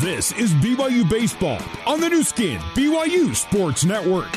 This 0.00 0.30
is 0.32 0.52
BYU 0.52 1.08
Baseball 1.08 1.58
on 1.86 2.02
the 2.02 2.10
Nu 2.10 2.22
Skin, 2.22 2.58
BYU 2.74 3.34
Sports 3.34 3.82
Network. 3.82 4.28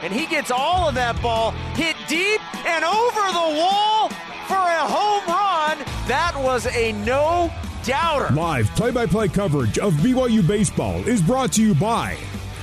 And 0.00 0.12
he 0.12 0.26
gets 0.26 0.52
all 0.52 0.88
of 0.88 0.94
that 0.94 1.20
ball 1.20 1.50
hit 1.74 1.96
deep 2.06 2.40
and 2.64 2.84
over 2.84 3.20
the 3.32 3.58
wall 3.58 4.10
for 4.46 4.54
a 4.54 4.86
home 4.86 5.26
run. 5.26 5.78
That 6.06 6.34
was 6.36 6.68
a 6.68 6.92
no 6.92 7.52
doubter. 7.82 8.32
Live 8.32 8.70
play 8.76 8.92
by 8.92 9.06
play 9.06 9.26
coverage 9.26 9.76
of 9.76 9.92
BYU 9.94 10.46
Baseball 10.46 11.00
is 11.08 11.20
brought 11.20 11.50
to 11.54 11.62
you 11.62 11.74
by 11.74 12.16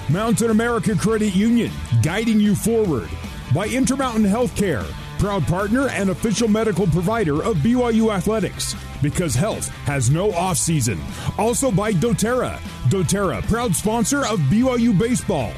Mountain 0.07 0.49
America 0.49 0.95
Credit 0.95 1.35
Union, 1.35 1.73
guiding 2.01 2.39
you 2.39 2.55
forward, 2.55 3.09
by 3.53 3.67
Intermountain 3.67 4.23
Healthcare, 4.23 4.89
proud 5.19 5.45
partner 5.45 5.89
and 5.89 6.09
official 6.09 6.47
medical 6.47 6.87
provider 6.87 7.43
of 7.43 7.57
BYU 7.57 8.13
Athletics 8.15 8.77
because 9.01 9.35
health 9.35 9.67
has 9.85 10.09
no 10.09 10.31
off 10.31 10.57
season. 10.57 10.99
Also 11.37 11.71
by 11.71 11.93
doTERRA. 11.93 12.57
doTERRA, 12.89 13.47
proud 13.47 13.75
sponsor 13.75 14.25
of 14.25 14.39
BYU 14.41 14.97
Baseball. 14.97 15.53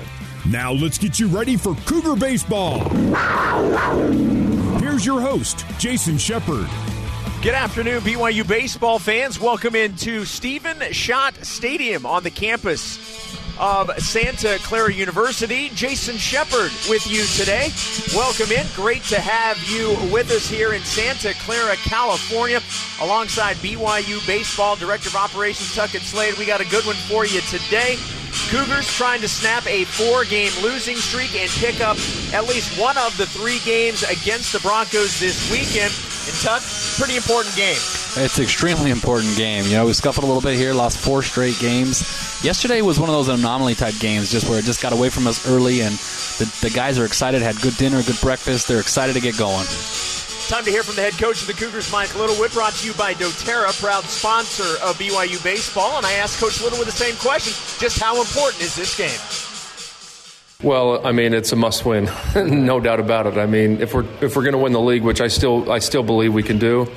Now 0.49 0.71
let's 0.71 0.97
get 0.97 1.19
you 1.19 1.27
ready 1.27 1.55
for 1.55 1.75
Cougar 1.85 2.15
Baseball. 2.15 2.79
Here's 4.79 5.05
your 5.05 5.21
host, 5.21 5.65
Jason 5.77 6.17
Shepard. 6.17 6.67
Good 7.41 7.55
afternoon, 7.55 8.01
BYU 8.01 8.47
baseball 8.47 8.99
fans. 8.99 9.39
Welcome 9.39 9.75
into 9.75 10.25
Stephen 10.25 10.77
Schott 10.91 11.33
Stadium 11.43 12.05
on 12.05 12.23
the 12.23 12.29
campus 12.29 13.30
of 13.61 13.91
Santa 13.99 14.57
Clara 14.63 14.91
University. 14.91 15.69
Jason 15.69 16.17
Shepard 16.17 16.71
with 16.89 17.05
you 17.05 17.23
today. 17.37 17.69
Welcome 18.15 18.51
in. 18.51 18.65
Great 18.75 19.03
to 19.03 19.21
have 19.21 19.61
you 19.69 19.95
with 20.11 20.31
us 20.31 20.49
here 20.49 20.73
in 20.73 20.81
Santa 20.81 21.35
Clara, 21.45 21.75
California, 21.75 22.59
alongside 22.99 23.55
BYU 23.57 24.25
Baseball 24.25 24.75
Director 24.75 25.09
of 25.09 25.15
Operations 25.15 25.75
Tuckett 25.75 26.01
Slade. 26.01 26.35
We 26.39 26.45
got 26.45 26.59
a 26.59 26.65
good 26.65 26.85
one 26.87 26.95
for 27.07 27.23
you 27.23 27.39
today. 27.41 27.97
Cougars 28.49 28.87
trying 28.87 29.21
to 29.21 29.29
snap 29.29 29.65
a 29.67 29.85
four 29.85 30.25
game 30.25 30.51
losing 30.63 30.95
streak 30.97 31.35
and 31.35 31.49
pick 31.51 31.81
up 31.81 31.97
at 32.33 32.47
least 32.47 32.79
one 32.79 32.97
of 32.97 33.15
the 33.17 33.27
three 33.27 33.59
games 33.59 34.01
against 34.03 34.53
the 34.53 34.59
Broncos 34.59 35.19
this 35.19 35.51
weekend. 35.51 35.93
And 36.25 36.35
Tuck, 36.41 36.63
pretty 36.97 37.15
important 37.15 37.55
game. 37.55 38.00
It's 38.17 38.37
an 38.37 38.43
extremely 38.43 38.91
important 38.91 39.37
game. 39.37 39.63
You 39.65 39.77
know, 39.77 39.85
we 39.85 39.93
scuffled 39.93 40.25
a 40.25 40.27
little 40.27 40.41
bit 40.41 40.57
here, 40.57 40.73
lost 40.73 40.97
four 40.97 41.23
straight 41.23 41.57
games. 41.59 42.01
Yesterday 42.43 42.81
was 42.81 42.99
one 42.99 43.07
of 43.07 43.15
those 43.15 43.29
anomaly 43.29 43.75
type 43.75 43.97
games, 43.99 44.29
just 44.29 44.49
where 44.49 44.59
it 44.59 44.65
just 44.65 44.81
got 44.81 44.91
away 44.91 45.09
from 45.09 45.27
us 45.27 45.47
early, 45.47 45.79
and 45.79 45.95
the, 46.37 46.57
the 46.61 46.69
guys 46.69 46.99
are 46.99 47.05
excited, 47.05 47.41
had 47.41 47.55
good 47.61 47.77
dinner, 47.77 48.03
good 48.03 48.19
breakfast. 48.19 48.67
They're 48.67 48.81
excited 48.81 49.13
to 49.13 49.21
get 49.21 49.37
going. 49.37 49.65
Time 50.49 50.65
to 50.65 50.69
hear 50.69 50.83
from 50.83 50.95
the 50.95 51.01
head 51.03 51.13
coach 51.13 51.39
of 51.39 51.47
the 51.47 51.53
Cougars, 51.53 51.89
Mike 51.89 52.13
Littlewood, 52.13 52.51
brought 52.51 52.73
to 52.73 52.85
you 52.85 52.93
by 52.95 53.13
doTERRA, 53.13 53.79
proud 53.79 54.03
sponsor 54.03 54.83
of 54.83 54.97
BYU 54.97 55.41
Baseball. 55.41 55.95
And 55.95 56.05
I 56.05 56.11
asked 56.13 56.41
Coach 56.41 56.61
Littlewood 56.61 56.87
the 56.87 56.91
same 56.91 57.15
question 57.15 57.53
just 57.79 57.97
how 57.97 58.19
important 58.19 58.61
is 58.61 58.75
this 58.75 58.97
game? 58.97 60.67
Well, 60.67 61.07
I 61.07 61.13
mean, 61.13 61.33
it's 61.33 61.53
a 61.53 61.55
must-win, 61.55 62.09
no 62.35 62.81
doubt 62.81 62.99
about 62.99 63.27
it. 63.27 63.37
I 63.37 63.45
mean, 63.45 63.79
if 63.79 63.93
we're 63.93 64.05
if 64.19 64.35
we're 64.35 64.43
going 64.43 64.51
to 64.51 64.57
win 64.57 64.73
the 64.73 64.81
league, 64.81 65.03
which 65.03 65.21
I 65.21 65.29
still 65.29 65.71
I 65.71 65.79
still 65.79 66.03
believe 66.03 66.33
we 66.33 66.43
can 66.43 66.59
do, 66.59 66.91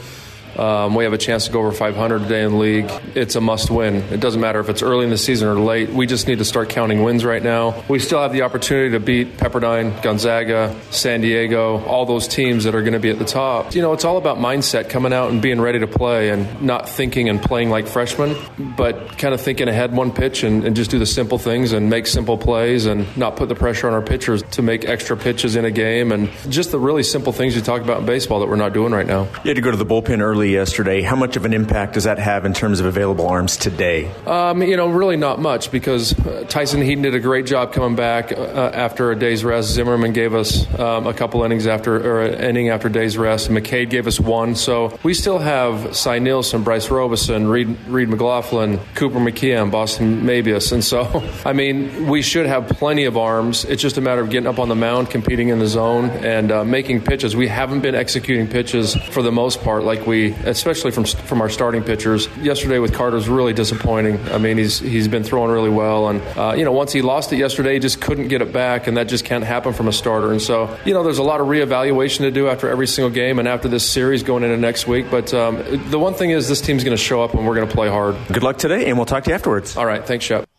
um, 0.58 0.94
we 0.94 1.05
have 1.05 1.12
a 1.12 1.19
chance 1.19 1.47
to 1.47 1.52
go 1.52 1.60
over 1.60 1.72
500 1.72 2.20
today 2.20 2.42
in 2.42 2.52
the 2.52 2.56
league. 2.56 2.91
It's 3.14 3.34
a 3.34 3.41
must 3.41 3.70
win. 3.70 3.97
It 4.12 4.20
doesn't 4.20 4.41
matter 4.41 4.61
if 4.61 4.69
it's 4.69 4.83
early 4.83 5.05
in 5.05 5.11
the 5.11 5.19
season 5.19 5.48
or 5.48 5.58
late. 5.58 5.91
We 5.91 6.06
just 6.06 6.27
need 6.27 6.38
to 6.38 6.44
start 6.44 6.69
counting 6.69 7.02
wins 7.02 7.24
right 7.24 7.42
now. 7.42 7.83
We 7.88 7.98
still 7.98 8.20
have 8.20 8.33
the 8.33 8.42
opportunity 8.42 8.91
to 8.92 9.00
beat 9.00 9.36
Pepperdine, 9.36 10.00
Gonzaga, 10.02 10.78
San 10.91 11.20
Diego, 11.20 11.84
all 11.84 12.06
those 12.06 12.28
teams 12.28 12.64
that 12.64 12.74
are 12.74 12.83
going 12.83 12.92
to 12.92 13.00
be 13.00 13.11
at 13.11 13.19
the 13.19 13.24
top. 13.24 13.74
You 13.74 13.83
know, 13.83 13.92
it's 13.92 14.05
all 14.05 14.16
about 14.16 14.38
mindset 14.38 14.88
coming 14.88 15.12
out 15.12 15.30
and 15.30 15.42
being 15.42 15.61
ready 15.61 15.80
to 15.80 15.86
play 15.86 16.30
and 16.30 16.62
not 16.62 16.89
thinking 16.89 17.28
and 17.28 17.42
playing 17.42 17.70
like 17.70 17.86
freshmen, 17.86 18.36
but 18.77 19.18
kind 19.18 19.34
of 19.34 19.41
thinking 19.41 19.68
ahead 19.68 19.94
one 19.94 20.12
pitch 20.12 20.44
and, 20.44 20.64
and 20.64 20.77
just 20.77 20.91
do 20.91 20.98
the 20.98 21.06
simple 21.06 21.39
things 21.39 21.72
and 21.72 21.91
make 21.91 22.06
simple 22.06 22.39
plays 22.39 22.86
and 22.86 23.16
not 23.16 23.36
put 23.36 23.48
the 23.48 23.55
pressure 23.55 23.89
on 23.89 23.94
our 23.94 24.02
pitchers 24.02 24.42
to 24.42 24.62
make 24.62 24.84
extra 24.84 25.17
pitches 25.17 25.56
in 25.56 25.64
a 25.64 25.70
game 25.70 26.12
and 26.12 26.30
just 26.48 26.70
the 26.70 26.79
really 26.79 27.02
simple 27.02 27.33
things 27.33 27.56
you 27.56 27.62
talk 27.62 27.83
about 27.83 28.00
in 28.00 28.06
baseball 28.06 28.40
that 28.40 28.48
we're 28.48 28.56
not 28.56 28.73
doing 28.73 28.92
right 28.92 29.06
now. 29.06 29.24
You 29.42 29.48
had 29.48 29.56
to 29.56 29.62
go 29.62 29.70
to 29.70 29.77
the 29.77 29.86
bullpen 29.86 30.20
early 30.20 30.43
yesterday. 30.50 31.02
How 31.02 31.16
much 31.16 31.36
of 31.36 31.44
an 31.44 31.52
impact 31.52 31.94
does 31.94 32.05
that 32.05 32.18
have 32.18 32.44
in 32.44 32.52
terms 32.52 32.80
of 32.80 32.86
available 32.86 33.27
arms 33.27 33.56
today? 33.56 34.10
Um, 34.27 34.62
you 34.62 34.77
know, 34.77 34.88
really 34.88 35.16
not 35.16 35.40
much 35.40 35.70
because 35.70 36.18
uh, 36.20 36.44
Tyson 36.48 36.82
Heaton 36.82 37.02
did 37.02 37.14
a 37.14 37.20
great 37.20 37.46
job 37.46 37.72
coming 37.72 37.96
back 37.96 38.32
uh, 38.32 38.70
after 38.74 39.10
a 39.10 39.16
day's 39.18 39.44
rest. 39.44 39.70
Zimmerman 39.70 40.12
gave 40.12 40.34
us 40.34 40.66
um, 40.78 41.06
a 41.06 41.14
couple 41.14 41.42
innings 41.44 41.66
after, 41.66 41.96
or 41.96 42.22
an 42.22 42.34
inning 42.34 42.68
after 42.68 42.88
day's 42.88 43.16
rest. 43.16 43.48
McCade 43.48 43.90
gave 43.90 44.06
us 44.06 44.20
one. 44.20 44.55
So 44.55 44.98
we 45.02 45.14
still 45.14 45.38
have 45.38 45.96
Cy 45.96 46.18
Nielsen, 46.18 46.62
Bryce 46.62 46.90
Robeson, 46.90 47.48
Reed, 47.48 47.76
Reed 47.86 48.08
McLaughlin, 48.08 48.78
Cooper 48.94 49.18
McKeon, 49.18 49.70
Boston 49.70 50.22
Mabius. 50.22 50.72
And 50.72 50.84
so, 50.84 51.22
I 51.44 51.52
mean, 51.52 52.08
we 52.08 52.22
should 52.22 52.46
have 52.46 52.68
plenty 52.68 53.05
of 53.05 53.16
arms. 53.16 53.64
It's 53.64 53.82
just 53.82 53.98
a 53.98 54.00
matter 54.00 54.20
of 54.20 54.30
getting 54.30 54.48
up 54.48 54.58
on 54.58 54.68
the 54.68 54.74
mound, 54.74 55.11
competing 55.11 55.48
in 55.48 55.58
the 55.58 55.66
zone, 55.66 56.11
and 56.11 56.50
uh, 56.50 56.64
making 56.64 57.02
pitches. 57.02 57.36
We 57.36 57.48
haven't 57.48 57.80
been 57.80 57.94
executing 57.94 58.48
pitches 58.48 58.94
for 58.94 59.22
the 59.22 59.32
most 59.32 59.62
part 59.62 59.84
like 59.84 60.06
we 60.06 60.33
especially 60.45 60.90
from 60.90 61.05
from 61.05 61.40
our 61.40 61.48
starting 61.48 61.83
pitchers. 61.83 62.28
Yesterday 62.39 62.78
with 62.78 62.92
Carter 62.92 63.17
was 63.17 63.28
really 63.28 63.52
disappointing. 63.52 64.20
I 64.28 64.39
mean, 64.39 64.58
he's 64.58 64.78
he's 64.78 65.08
been 65.08 65.24
throwing 65.24 65.50
really 65.50 65.70
well, 65.70 66.08
and 66.08 66.20
uh, 66.36 66.55
you 66.56 66.64
know 66.64 66.72
once 66.72 66.92
he 66.92 67.02
lost 67.02 67.33
it 67.33 67.36
yesterday, 67.36 67.74
he 67.74 67.78
just 67.80 68.00
couldn't 68.00 68.28
get 68.28 68.42
it 68.42 68.52
back, 68.52 68.86
and 68.86 68.96
that 68.96 69.05
just 69.08 69.24
can't 69.24 69.44
happen 69.44 69.73
from 69.73 69.89
a 69.89 69.92
starter. 69.92 70.30
And 70.30 70.40
so 70.40 70.77
you 70.84 70.94
know 70.94 71.02
there's 71.02 71.18
a 71.18 71.23
lot 71.23 71.40
of 71.40 71.46
reevaluation 71.46 72.18
to 72.18 72.30
do 72.30 72.48
after 72.48 72.68
every 72.68 72.86
single 72.86 73.11
game 73.11 73.39
and 73.39 73.48
after 73.48 73.68
this 73.68 73.89
series 73.89 74.23
going 74.23 74.42
into 74.42 74.56
next 74.56 74.86
week. 74.86 75.11
But 75.11 75.33
um, 75.34 75.62
the 75.90 75.98
one 75.98 76.14
thing 76.14 76.30
is 76.30 76.48
this 76.48 76.61
team's 76.61 76.84
going 76.84 76.96
to 76.96 77.02
show 77.02 77.23
up 77.23 77.34
and 77.34 77.46
we're 77.46 77.55
going 77.55 77.68
to 77.68 77.74
play 77.74 77.89
hard. 77.89 78.17
Good 78.28 78.42
luck 78.42 78.58
today, 78.58 78.86
and 78.86 78.96
we'll 78.96 79.06
talk 79.06 79.24
to 79.24 79.30
you 79.30 79.34
afterwards. 79.34 79.77
All 79.77 79.86
right, 79.86 80.05
thanks, 80.05 80.24
Shep. 80.24 80.54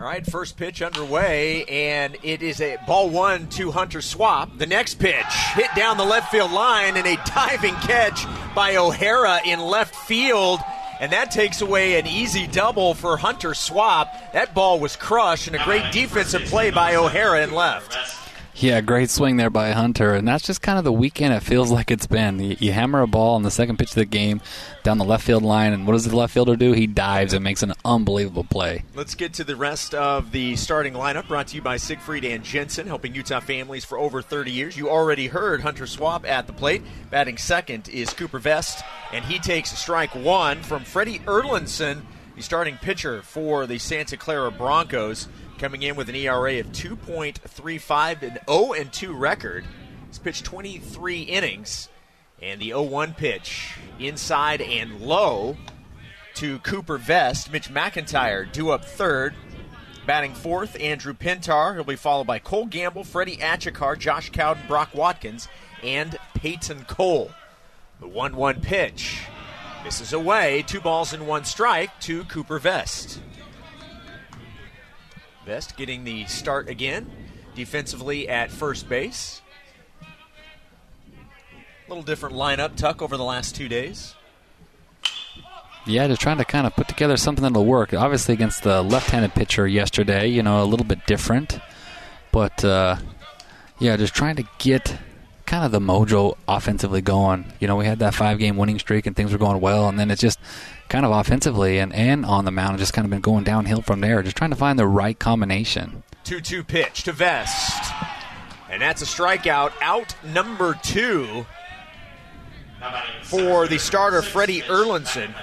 All 0.00 0.06
right, 0.06 0.24
first 0.24 0.56
pitch 0.56 0.80
underway, 0.80 1.64
and 1.66 2.16
it 2.22 2.40
is 2.40 2.62
a 2.62 2.78
ball 2.86 3.10
one 3.10 3.48
to 3.50 3.70
Hunter 3.70 4.00
Swap. 4.00 4.48
The 4.56 4.64
next 4.64 4.94
pitch 4.94 5.26
hit 5.52 5.68
down 5.76 5.98
the 5.98 6.06
left 6.06 6.30
field 6.30 6.52
line, 6.52 6.96
and 6.96 7.06
a 7.06 7.16
diving 7.26 7.74
catch 7.74 8.24
by 8.54 8.76
O'Hara 8.76 9.40
in 9.44 9.60
left 9.60 9.94
field. 9.94 10.58
And 11.00 11.12
that 11.12 11.30
takes 11.30 11.60
away 11.60 11.98
an 11.98 12.06
easy 12.06 12.46
double 12.46 12.94
for 12.94 13.18
Hunter 13.18 13.52
Swap. 13.52 14.32
That 14.32 14.54
ball 14.54 14.80
was 14.80 14.96
crushed, 14.96 15.48
and 15.48 15.56
a 15.56 15.64
great 15.64 15.92
defensive 15.92 16.44
play 16.46 16.70
by 16.70 16.94
O'Hara 16.94 17.42
in 17.42 17.52
left. 17.52 18.19
Yeah, 18.54 18.80
great 18.80 19.10
swing 19.10 19.36
there 19.36 19.48
by 19.48 19.70
Hunter, 19.70 20.14
and 20.14 20.26
that's 20.26 20.44
just 20.44 20.60
kind 20.60 20.76
of 20.76 20.84
the 20.84 20.92
weekend 20.92 21.32
it 21.32 21.42
feels 21.42 21.70
like 21.72 21.90
it's 21.90 22.06
been. 22.06 22.38
You, 22.38 22.56
you, 22.58 22.72
hammer 22.72 23.00
a 23.00 23.06
ball 23.06 23.36
on 23.36 23.42
the 23.42 23.50
second 23.50 23.78
pitch 23.78 23.90
of 23.90 23.96
the 23.96 24.04
game 24.04 24.40
down 24.82 24.98
the 24.98 25.04
left 25.04 25.24
field 25.24 25.42
line, 25.42 25.72
and 25.72 25.86
what 25.86 25.94
does 25.94 26.04
the 26.04 26.16
left 26.16 26.34
fielder 26.34 26.56
do? 26.56 26.72
He 26.72 26.86
dives 26.86 27.32
and 27.32 27.44
makes 27.44 27.62
an 27.62 27.72
unbelievable 27.84 28.44
play. 28.44 28.84
Let's 28.94 29.14
get 29.14 29.34
to 29.34 29.44
the 29.44 29.56
rest 29.56 29.94
of 29.94 30.32
the 30.32 30.56
starting 30.56 30.94
lineup 30.94 31.28
brought 31.28 31.48
to 31.48 31.56
you 31.56 31.62
by 31.62 31.76
Siegfried 31.76 32.24
and 32.24 32.44
Jensen, 32.44 32.86
helping 32.86 33.14
Utah 33.14 33.40
families 33.40 33.84
for 33.84 33.98
over 33.98 34.22
30 34.22 34.50
years. 34.50 34.76
You 34.76 34.90
already 34.90 35.28
heard 35.28 35.62
Hunter 35.62 35.86
Swap 35.86 36.26
at 36.26 36.46
the 36.46 36.52
plate. 36.52 36.82
Batting 37.10 37.38
second 37.38 37.88
is 37.88 38.12
Cooper 38.12 38.38
Vest, 38.38 38.82
and 39.12 39.24
he 39.24 39.38
takes 39.38 39.76
strike 39.78 40.14
one 40.14 40.62
from 40.62 40.84
Freddie 40.84 41.20
Erlinson, 41.20 42.02
the 42.36 42.42
starting 42.42 42.76
pitcher 42.76 43.22
for 43.22 43.66
the 43.66 43.78
Santa 43.78 44.16
Clara 44.16 44.50
Broncos 44.50 45.28
coming 45.60 45.82
in 45.82 45.94
with 45.94 46.08
an 46.08 46.14
ERA 46.14 46.58
of 46.58 46.72
2.35 46.72 48.22
and 48.22 48.40
0 48.48 48.72
and 48.72 48.90
2 48.90 49.12
record. 49.12 49.66
He's 50.06 50.18
pitched 50.18 50.44
23 50.46 51.20
innings, 51.20 51.90
and 52.40 52.60
the 52.60 52.70
0-1 52.70 53.14
pitch 53.14 53.74
inside 53.98 54.62
and 54.62 55.02
low 55.02 55.58
to 56.36 56.60
Cooper 56.60 56.96
Vest. 56.96 57.52
Mitch 57.52 57.68
McIntyre 57.68 58.50
due 58.50 58.70
up 58.70 58.86
third. 58.86 59.34
Batting 60.06 60.34
fourth, 60.34 60.80
Andrew 60.80 61.12
Pintar. 61.12 61.74
He'll 61.74 61.84
be 61.84 61.94
followed 61.94 62.26
by 62.26 62.38
Cole 62.38 62.64
Gamble, 62.64 63.04
Freddie 63.04 63.36
Achikar, 63.36 63.98
Josh 63.98 64.30
Cowden, 64.30 64.62
Brock 64.66 64.94
Watkins, 64.94 65.46
and 65.84 66.16
Peyton 66.34 66.84
Cole. 66.86 67.30
The 68.00 68.08
1 68.08 68.34
1 68.34 68.62
pitch 68.62 69.26
misses 69.84 70.14
away. 70.14 70.64
Two 70.66 70.80
balls 70.80 71.12
and 71.12 71.26
one 71.26 71.44
strike 71.44 71.90
to 72.00 72.24
Cooper 72.24 72.58
Vest. 72.58 73.20
Getting 75.76 76.04
the 76.04 76.26
start 76.26 76.68
again 76.68 77.10
defensively 77.56 78.28
at 78.28 78.52
first 78.52 78.88
base. 78.88 79.42
A 80.00 80.06
little 81.88 82.04
different 82.04 82.36
lineup, 82.36 82.76
Tuck, 82.76 83.02
over 83.02 83.16
the 83.16 83.24
last 83.24 83.56
two 83.56 83.68
days. 83.68 84.14
Yeah, 85.86 86.06
just 86.06 86.20
trying 86.20 86.38
to 86.38 86.44
kind 86.44 86.68
of 86.68 86.76
put 86.76 86.86
together 86.86 87.16
something 87.16 87.42
that'll 87.42 87.66
work. 87.66 87.92
Obviously, 87.92 88.32
against 88.32 88.62
the 88.62 88.80
left-handed 88.80 89.34
pitcher 89.34 89.66
yesterday, 89.66 90.28
you 90.28 90.42
know, 90.42 90.62
a 90.62 90.66
little 90.66 90.86
bit 90.86 91.04
different, 91.06 91.58
but 92.30 92.64
uh, 92.64 92.96
yeah, 93.80 93.96
just 93.96 94.14
trying 94.14 94.36
to 94.36 94.44
get 94.58 94.96
kind 95.50 95.64
of 95.64 95.72
the 95.72 95.80
mojo 95.80 96.36
offensively 96.46 97.00
going. 97.00 97.44
You 97.58 97.66
know, 97.66 97.74
we 97.74 97.84
had 97.84 97.98
that 97.98 98.14
five-game 98.14 98.56
winning 98.56 98.78
streak 98.78 99.06
and 99.06 99.16
things 99.16 99.32
were 99.32 99.38
going 99.38 99.60
well, 99.60 99.88
and 99.88 99.98
then 99.98 100.08
it's 100.08 100.20
just 100.20 100.38
kind 100.88 101.04
of 101.04 101.10
offensively 101.10 101.78
and, 101.78 101.92
and 101.92 102.24
on 102.24 102.44
the 102.44 102.52
mound, 102.52 102.78
just 102.78 102.92
kind 102.92 103.04
of 103.04 103.10
been 103.10 103.20
going 103.20 103.42
downhill 103.42 103.82
from 103.82 104.00
there. 104.00 104.22
Just 104.22 104.36
trying 104.36 104.50
to 104.50 104.56
find 104.56 104.78
the 104.78 104.86
right 104.86 105.18
combination. 105.18 106.04
2 106.22 106.40
2 106.40 106.62
pitch 106.62 107.02
to 107.02 107.12
Vest. 107.12 107.92
And 108.70 108.80
that's 108.80 109.02
a 109.02 109.04
strikeout. 109.04 109.72
Out 109.82 110.14
number 110.24 110.78
two 110.84 111.44
for 113.24 113.66
the 113.66 113.78
starter, 113.80 114.22
Freddie 114.22 114.60
Erlinson. 114.62 115.34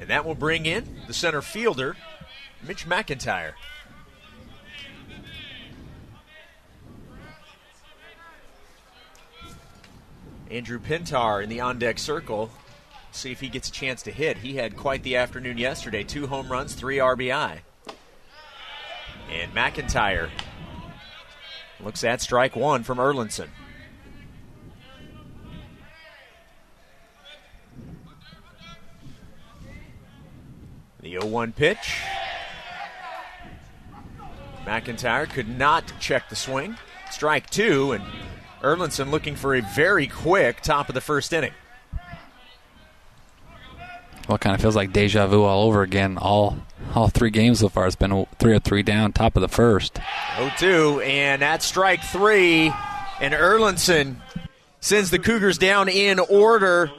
And 0.00 0.10
that 0.10 0.24
will 0.24 0.34
bring 0.34 0.66
in 0.66 1.02
the 1.06 1.14
center 1.14 1.42
fielder, 1.42 1.96
Mitch 2.66 2.86
McIntyre. 2.86 3.52
Andrew 10.50 10.78
Pintar 10.78 11.42
in 11.42 11.48
the 11.48 11.60
on 11.60 11.78
deck 11.78 11.98
circle. 11.98 12.50
See 13.10 13.32
if 13.32 13.40
he 13.40 13.48
gets 13.48 13.68
a 13.68 13.72
chance 13.72 14.02
to 14.02 14.10
hit. 14.10 14.38
He 14.38 14.56
had 14.56 14.76
quite 14.76 15.02
the 15.02 15.16
afternoon 15.16 15.58
yesterday 15.58 16.04
two 16.04 16.26
home 16.26 16.50
runs, 16.50 16.74
three 16.74 16.98
RBI. 16.98 17.58
And 19.32 19.52
McIntyre 19.54 20.30
looks 21.80 22.04
at 22.04 22.20
strike 22.20 22.54
one 22.54 22.84
from 22.84 22.98
Erlinson. 22.98 23.48
The 31.00 31.12
0 31.12 31.26
1 31.26 31.52
pitch. 31.52 32.00
McIntyre 34.64 35.30
could 35.30 35.48
not 35.48 35.92
check 36.00 36.28
the 36.28 36.36
swing. 36.36 36.76
Strike 37.10 37.48
two, 37.50 37.92
and 37.92 38.02
Erlinson 38.62 39.10
looking 39.10 39.36
for 39.36 39.54
a 39.54 39.60
very 39.60 40.06
quick 40.06 40.60
top 40.62 40.88
of 40.88 40.94
the 40.94 41.00
first 41.00 41.32
inning. 41.32 41.52
Well, 44.28 44.36
it 44.36 44.40
kind 44.40 44.54
of 44.54 44.60
feels 44.60 44.74
like 44.74 44.92
deja 44.92 45.26
vu 45.26 45.42
all 45.44 45.68
over 45.68 45.82
again. 45.82 46.18
All 46.18 46.58
all 46.94 47.08
three 47.08 47.30
games 47.30 47.60
so 47.60 47.68
far, 47.68 47.86
it's 47.86 47.96
been 47.96 48.26
three 48.38 48.54
or 48.54 48.58
three 48.58 48.82
down, 48.82 49.12
top 49.12 49.36
of 49.36 49.42
the 49.42 49.48
first. 49.48 50.00
0-2, 50.36 51.04
and 51.04 51.42
that's 51.42 51.64
strike 51.64 52.02
three. 52.02 52.72
And 53.20 53.34
Erlinson 53.34 54.16
sends 54.80 55.10
the 55.10 55.18
Cougars 55.18 55.58
down 55.58 55.88
in 55.88 56.18
order. 56.18 56.90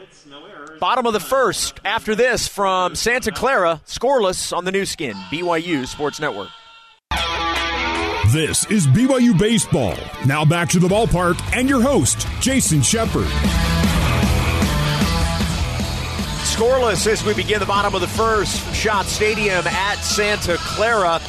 Bottom 0.80 1.08
of 1.08 1.14
the 1.14 1.20
first. 1.20 1.80
After 1.84 2.14
this, 2.16 2.48
from 2.48 2.96
Santa 2.96 3.32
Clara, 3.32 3.82
scoreless 3.88 4.56
on 4.56 4.64
the 4.64 4.72
Nu 4.72 4.86
Skin, 4.86 5.16
BYU 5.32 5.88
Sports 5.88 6.20
Network. 6.20 6.50
This 8.32 8.70
is 8.70 8.86
BYU 8.88 9.40
Baseball. 9.40 9.96
Now 10.26 10.44
back 10.44 10.68
to 10.70 10.80
the 10.80 10.88
ballpark 10.90 11.40
and 11.56 11.70
your 11.70 11.82
host, 11.82 12.28
Jason 12.42 12.82
Shepard. 12.82 13.24
Scoreless 16.44 17.08
as 17.08 17.24
we 17.24 17.34
begin 17.36 17.62
the 17.62 17.66
bottom 17.66 17.96
of 17.96 18.02
the 18.02 18.08
first 18.08 18.60
from 18.60 18.74
Schott 18.74 19.06
Stadium 19.06 19.66
at 19.66 19.96
Santa 20.02 20.58
Clara. 20.60 21.22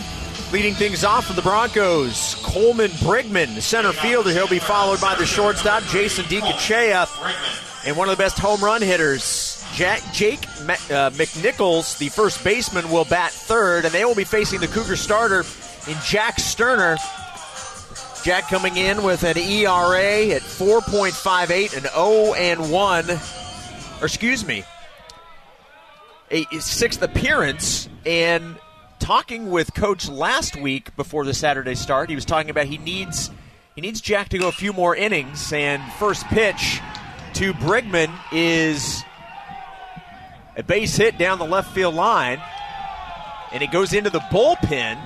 Leading 0.52 0.74
things 0.74 1.04
off 1.04 1.26
for 1.26 1.34
the 1.34 1.42
Broncos, 1.42 2.34
Coleman 2.42 2.90
Brigman, 2.90 3.60
center 3.60 3.92
fielder. 3.92 4.32
He'll 4.32 4.48
be 4.48 4.58
followed 4.58 5.00
by 5.00 5.14
the 5.14 5.24
shortstop, 5.24 5.84
Jason 5.84 6.24
DiCachea, 6.24 7.06
and 7.86 7.96
one 7.96 8.08
of 8.08 8.16
the 8.16 8.20
best 8.20 8.40
home 8.40 8.60
run 8.60 8.82
hitters, 8.82 9.64
Jack, 9.72 10.02
Jake 10.12 10.42
uh, 10.48 11.10
McNichols, 11.10 11.96
the 11.98 12.08
first 12.08 12.42
baseman, 12.42 12.90
will 12.90 13.04
bat 13.04 13.30
third, 13.30 13.84
and 13.84 13.94
they 13.94 14.04
will 14.04 14.16
be 14.16 14.24
facing 14.24 14.58
the 14.58 14.66
Cougar 14.66 14.96
starter 14.96 15.44
in 15.88 15.96
Jack 16.04 16.38
Sterner. 16.38 16.96
Jack 18.24 18.48
coming 18.48 18.76
in 18.76 19.02
with 19.02 19.22
an 19.22 19.38
ERA 19.38 20.28
at 20.34 20.42
4.58, 20.42 21.76
an 21.76 21.84
0 21.84 22.34
and 22.34 22.70
1, 22.70 23.10
or 24.00 24.04
excuse 24.04 24.44
me, 24.46 24.64
a 26.30 26.44
sixth 26.60 27.00
appearance. 27.00 27.88
And 28.04 28.56
talking 28.98 29.50
with 29.50 29.72
Coach 29.72 30.08
last 30.08 30.56
week 30.56 30.94
before 30.96 31.24
the 31.24 31.34
Saturday 31.34 31.74
start, 31.74 32.08
he 32.08 32.14
was 32.14 32.24
talking 32.24 32.50
about 32.50 32.66
he 32.66 32.78
needs 32.78 33.30
he 33.74 33.80
needs 33.80 34.00
Jack 34.00 34.30
to 34.30 34.38
go 34.38 34.48
a 34.48 34.52
few 34.52 34.72
more 34.72 34.94
innings. 34.94 35.52
And 35.52 35.80
first 35.94 36.26
pitch 36.26 36.80
to 37.34 37.54
Brigman 37.54 38.12
is 38.32 39.02
a 40.56 40.62
base 40.62 40.96
hit 40.96 41.16
down 41.16 41.38
the 41.38 41.46
left 41.46 41.72
field 41.72 41.94
line, 41.94 42.42
and 43.52 43.62
it 43.62 43.70
goes 43.70 43.92
into 43.92 44.10
the 44.10 44.18
bullpen. 44.18 44.98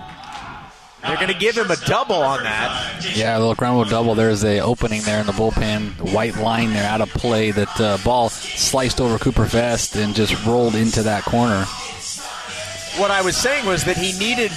They're 1.02 1.16
going 1.16 1.28
to 1.28 1.34
give 1.38 1.56
him 1.56 1.70
a 1.70 1.76
double 1.76 2.16
on 2.16 2.44
that. 2.44 3.04
Yeah, 3.16 3.36
a 3.36 3.40
little 3.40 3.54
ground 3.56 3.76
rule 3.76 3.84
double. 3.84 4.14
There's 4.14 4.44
a 4.44 4.60
opening 4.60 5.02
there 5.02 5.20
in 5.20 5.26
the 5.26 5.32
bullpen, 5.32 6.12
white 6.12 6.36
line 6.36 6.72
there 6.72 6.88
out 6.88 7.00
of 7.00 7.10
play. 7.10 7.50
That 7.50 7.80
uh, 7.80 7.98
ball 8.04 8.28
sliced 8.28 9.00
over 9.00 9.18
Cooper 9.18 9.44
Vest 9.44 9.96
and 9.96 10.14
just 10.14 10.44
rolled 10.46 10.76
into 10.76 11.02
that 11.02 11.24
corner. 11.24 11.64
What 13.00 13.10
I 13.10 13.22
was 13.22 13.36
saying 13.36 13.66
was 13.66 13.84
that 13.84 13.96
he 13.96 14.16
needed 14.18 14.52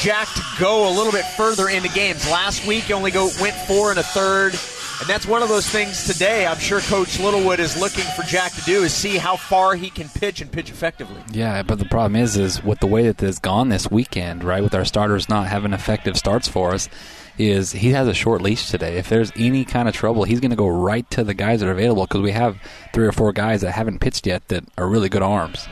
Jack 0.00 0.28
to 0.34 0.42
go 0.58 0.88
a 0.88 0.92
little 0.92 1.12
bit 1.12 1.24
further 1.24 1.68
into 1.68 1.88
games. 1.88 2.28
Last 2.30 2.66
week, 2.66 2.84
he 2.84 2.92
only 2.92 3.10
go 3.10 3.30
went 3.40 3.54
four 3.54 3.90
and 3.90 3.98
a 3.98 4.02
third. 4.02 4.54
And 5.00 5.08
that's 5.08 5.26
one 5.26 5.42
of 5.42 5.48
those 5.48 5.68
things 5.68 6.06
today. 6.06 6.46
I'm 6.46 6.58
sure 6.58 6.80
Coach 6.80 7.18
Littlewood 7.18 7.58
is 7.58 7.78
looking 7.78 8.04
for 8.16 8.22
Jack 8.22 8.52
to 8.52 8.60
do 8.62 8.84
is 8.84 8.94
see 8.94 9.16
how 9.16 9.36
far 9.36 9.74
he 9.74 9.90
can 9.90 10.08
pitch 10.08 10.40
and 10.40 10.50
pitch 10.50 10.70
effectively. 10.70 11.20
Yeah, 11.32 11.62
but 11.62 11.78
the 11.78 11.84
problem 11.84 12.16
is, 12.16 12.36
is 12.36 12.62
with 12.62 12.78
the 12.78 12.86
way 12.86 13.02
that 13.02 13.18
this 13.18 13.28
has 13.28 13.38
gone 13.38 13.68
this 13.68 13.90
weekend, 13.90 14.44
right? 14.44 14.62
With 14.62 14.74
our 14.74 14.84
starters 14.84 15.28
not 15.28 15.48
having 15.48 15.72
effective 15.72 16.16
starts 16.16 16.46
for 16.48 16.72
us, 16.72 16.88
is 17.36 17.72
he 17.72 17.90
has 17.90 18.06
a 18.06 18.14
short 18.14 18.40
leash 18.40 18.70
today. 18.70 18.96
If 18.96 19.08
there's 19.08 19.32
any 19.36 19.64
kind 19.64 19.88
of 19.88 19.94
trouble, 19.94 20.24
he's 20.24 20.40
going 20.40 20.52
to 20.52 20.56
go 20.56 20.68
right 20.68 21.08
to 21.10 21.24
the 21.24 21.34
guys 21.34 21.60
that 21.60 21.68
are 21.68 21.72
available 21.72 22.04
because 22.04 22.22
we 22.22 22.30
have 22.30 22.56
three 22.92 23.06
or 23.06 23.12
four 23.12 23.32
guys 23.32 23.62
that 23.62 23.72
haven't 23.72 23.98
pitched 23.98 24.26
yet 24.26 24.46
that 24.48 24.64
are 24.78 24.88
really 24.88 25.08
good 25.08 25.22
arms. 25.22 25.66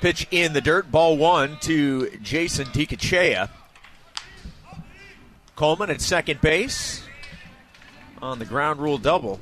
Pitch 0.00 0.28
in 0.30 0.52
the 0.52 0.60
dirt, 0.60 0.90
ball 0.90 1.16
one 1.16 1.58
to 1.62 2.08
Jason 2.22 2.66
DiCachea. 2.66 3.50
Coleman 5.56 5.90
at 5.90 6.00
second 6.00 6.40
base 6.40 7.03
on 8.24 8.38
the 8.38 8.44
ground 8.44 8.80
rule 8.80 8.98
double. 8.98 9.38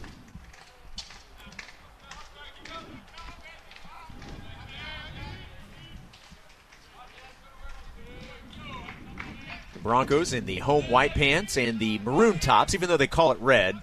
The 9.73 9.79
Broncos 9.79 10.33
in 10.33 10.47
the 10.47 10.57
home 10.57 10.91
white 10.91 11.15
pants 11.15 11.57
and 11.57 11.79
the 11.79 12.01
maroon 12.01 12.39
tops, 12.39 12.75
even 12.75 12.89
though 12.89 12.97
they 12.97 13.07
call 13.07 13.33
it 13.33 13.39
red. 13.41 13.81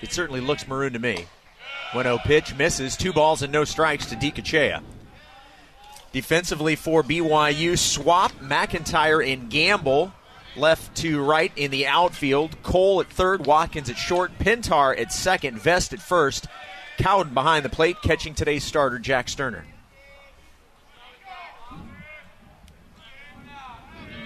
It 0.00 0.12
certainly 0.12 0.40
looks 0.40 0.68
maroon 0.68 0.92
to 0.92 0.98
me. 0.98 1.26
1 1.92 2.04
0 2.04 2.18
pitch 2.18 2.54
misses. 2.54 2.96
Two 2.96 3.12
balls 3.12 3.42
and 3.42 3.52
no 3.52 3.64
strikes 3.64 4.06
to 4.06 4.14
DiCachea. 4.14 4.82
Defensively 6.12 6.76
for 6.76 7.02
BYU, 7.02 7.78
Swap, 7.78 8.32
McIntyre, 8.40 9.26
and 9.30 9.50
Gamble 9.50 10.12
left 10.56 10.96
to 10.96 11.22
right 11.22 11.52
in 11.56 11.70
the 11.70 11.86
outfield. 11.86 12.60
Cole 12.62 13.00
at 13.00 13.08
third, 13.08 13.46
Watkins 13.46 13.90
at 13.90 13.96
short, 13.96 14.38
Pintar 14.38 14.98
at 14.98 15.12
second, 15.12 15.58
Vest 15.58 15.92
at 15.92 16.00
first, 16.00 16.46
Cowden 16.98 17.32
behind 17.32 17.64
the 17.64 17.68
plate, 17.68 17.96
catching 18.02 18.34
today's 18.34 18.64
starter, 18.64 18.98
Jack 18.98 19.28
Sterner. 19.28 19.64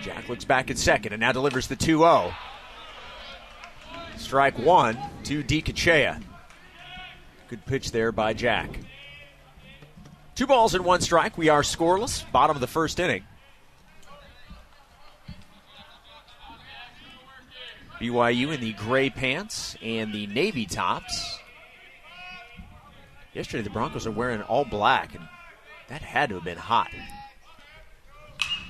Jack 0.02 0.28
looks 0.28 0.44
back 0.44 0.70
at 0.70 0.78
second 0.78 1.12
and 1.12 1.20
now 1.20 1.32
delivers 1.32 1.68
the 1.68 1.76
2 1.76 1.98
0. 1.98 2.34
Strike 4.16 4.58
one 4.58 4.98
to 5.24 5.44
DiCachea. 5.44 6.22
Good 7.48 7.64
pitch 7.66 7.92
there 7.92 8.10
by 8.10 8.32
Jack. 8.32 8.80
Two 10.34 10.46
balls 10.46 10.74
and 10.74 10.84
one 10.84 11.02
strike. 11.02 11.36
We 11.36 11.50
are 11.50 11.62
scoreless. 11.62 12.30
Bottom 12.32 12.56
of 12.56 12.60
the 12.60 12.66
first 12.66 12.98
inning. 12.98 13.24
BYU 18.02 18.52
in 18.52 18.60
the 18.60 18.72
gray 18.72 19.10
pants 19.10 19.76
and 19.80 20.12
the 20.12 20.26
navy 20.26 20.66
tops. 20.66 21.38
Yesterday, 23.32 23.62
the 23.62 23.70
Broncos 23.70 24.08
are 24.08 24.10
wearing 24.10 24.42
all 24.42 24.64
black, 24.64 25.14
and 25.14 25.26
that 25.88 26.02
had 26.02 26.30
to 26.30 26.34
have 26.34 26.44
been 26.44 26.58
hot. 26.58 26.90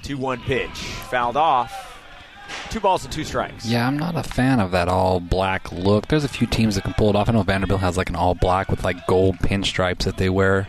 2 0.02 0.18
1 0.18 0.40
pitch. 0.40 0.68
Fouled 0.68 1.38
off. 1.38 1.88
Two 2.68 2.80
balls 2.80 3.04
and 3.04 3.12
two 3.12 3.24
strikes. 3.24 3.64
Yeah, 3.64 3.86
I'm 3.86 3.98
not 3.98 4.16
a 4.16 4.22
fan 4.22 4.60
of 4.60 4.70
that 4.72 4.88
all 4.88 5.18
black 5.18 5.72
look. 5.72 6.08
There's 6.08 6.24
a 6.24 6.28
few 6.28 6.46
teams 6.46 6.74
that 6.74 6.84
can 6.84 6.92
pull 6.92 7.08
it 7.08 7.16
off. 7.16 7.30
I 7.30 7.32
know 7.32 7.42
Vanderbilt 7.42 7.80
has 7.80 7.96
like 7.96 8.10
an 8.10 8.16
all 8.16 8.34
black 8.34 8.70
with 8.70 8.84
like 8.84 9.06
gold 9.06 9.38
pinstripes 9.38 10.04
that 10.04 10.18
they 10.18 10.28
wear, 10.28 10.68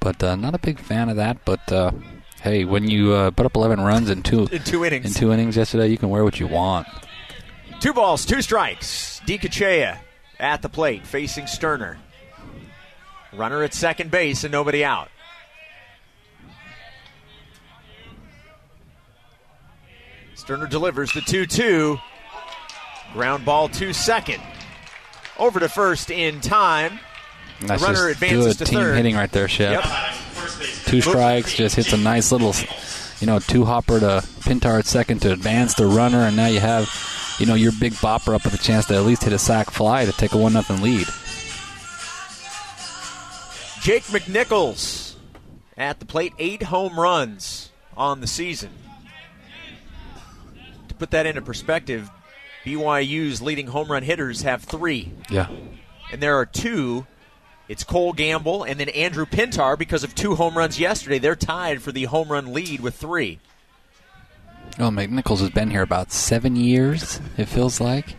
but 0.00 0.22
uh, 0.22 0.36
not 0.36 0.54
a 0.54 0.58
big 0.58 0.78
fan 0.78 1.10
of 1.10 1.16
that. 1.16 1.44
But 1.44 1.70
uh, 1.70 1.92
hey, 2.40 2.64
when 2.64 2.88
you 2.88 3.12
uh, 3.12 3.30
put 3.32 3.44
up 3.44 3.54
11 3.54 3.80
runs 3.80 4.08
in 4.08 4.22
two 4.22 4.46
in 4.46 4.62
two 4.62 4.84
innings 4.84 5.04
in 5.06 5.12
two 5.12 5.32
innings 5.32 5.56
yesterday, 5.58 5.88
you 5.88 5.98
can 5.98 6.08
wear 6.08 6.24
what 6.24 6.40
you 6.40 6.46
want. 6.46 6.86
Two 7.82 7.92
balls, 7.92 8.24
two 8.24 8.40
strikes. 8.42 9.20
DiCachea 9.26 9.98
at 10.38 10.62
the 10.62 10.68
plate, 10.68 11.04
facing 11.04 11.48
Sterner. 11.48 11.98
Runner 13.32 13.64
at 13.64 13.74
second 13.74 14.12
base 14.12 14.44
and 14.44 14.52
nobody 14.52 14.84
out. 14.84 15.08
Sterner 20.36 20.68
delivers 20.68 21.12
the 21.12 21.22
2 21.22 21.46
2. 21.46 21.98
Ground 23.14 23.44
ball 23.44 23.68
to 23.70 23.92
second. 23.92 24.40
Over 25.36 25.58
to 25.58 25.68
first 25.68 26.12
in 26.12 26.40
time. 26.40 27.00
That's 27.62 27.82
the 27.82 27.88
runner 27.88 28.08
advances 28.10 28.58
good 28.58 28.64
to 28.64 28.70
team 28.70 28.80
third. 28.80 28.96
hitting 28.96 29.16
right 29.16 29.32
there, 29.32 29.48
Shep. 29.48 29.84
Yep. 29.84 30.14
Two 30.86 31.00
strikes, 31.00 31.54
just 31.54 31.74
hits 31.74 31.92
a 31.92 31.96
nice 31.96 32.30
little, 32.30 32.54
you 33.18 33.26
know, 33.26 33.40
two 33.40 33.64
hopper 33.64 33.98
to 33.98 34.22
Pintar 34.42 34.78
at 34.78 34.86
second 34.86 35.22
to 35.22 35.32
advance 35.32 35.74
the 35.74 35.86
runner, 35.86 36.18
and 36.20 36.36
now 36.36 36.46
you 36.46 36.60
have, 36.60 36.88
you 37.38 37.46
know, 37.46 37.54
your 37.54 37.72
big 37.80 37.92
bopper 37.94 38.34
up 38.34 38.44
with 38.44 38.54
a 38.54 38.58
chance 38.58 38.86
to 38.86 38.94
at 38.94 39.04
least 39.04 39.24
hit 39.24 39.32
a 39.32 39.38
sack 39.38 39.70
fly 39.70 40.04
to 40.04 40.12
take 40.12 40.32
a 40.32 40.36
one 40.36 40.52
nothing 40.52 40.82
lead. 40.82 41.06
Jake 43.82 44.04
McNichols 44.04 45.16
at 45.76 45.98
the 45.98 46.06
plate, 46.06 46.32
eight 46.38 46.62
home 46.64 46.98
runs 46.98 47.70
on 47.96 48.20
the 48.20 48.26
season. 48.26 48.70
To 50.88 50.94
put 50.94 51.10
that 51.10 51.26
into 51.26 51.42
perspective, 51.42 52.08
BYU's 52.64 53.42
leading 53.42 53.66
home 53.66 53.90
run 53.90 54.02
hitters 54.04 54.42
have 54.42 54.62
three. 54.62 55.12
Yeah. 55.28 55.48
And 56.12 56.22
there 56.22 56.36
are 56.36 56.46
two. 56.46 57.06
It's 57.68 57.84
Cole 57.84 58.12
Gamble 58.12 58.64
and 58.64 58.78
then 58.78 58.88
Andrew 58.90 59.24
Pintar 59.24 59.78
because 59.78 60.04
of 60.04 60.14
two 60.14 60.34
home 60.34 60.56
runs 60.56 60.78
yesterday. 60.78 61.18
They're 61.18 61.34
tied 61.34 61.82
for 61.82 61.90
the 61.90 62.04
home 62.04 62.28
run 62.28 62.52
lead 62.52 62.80
with 62.80 62.94
three. 62.94 63.40
Oh, 64.78 64.88
McNichols 64.88 65.40
has 65.40 65.50
been 65.50 65.70
here 65.70 65.82
about 65.82 66.12
seven 66.12 66.56
years, 66.56 67.20
it 67.36 67.46
feels 67.46 67.80
like. 67.80 68.16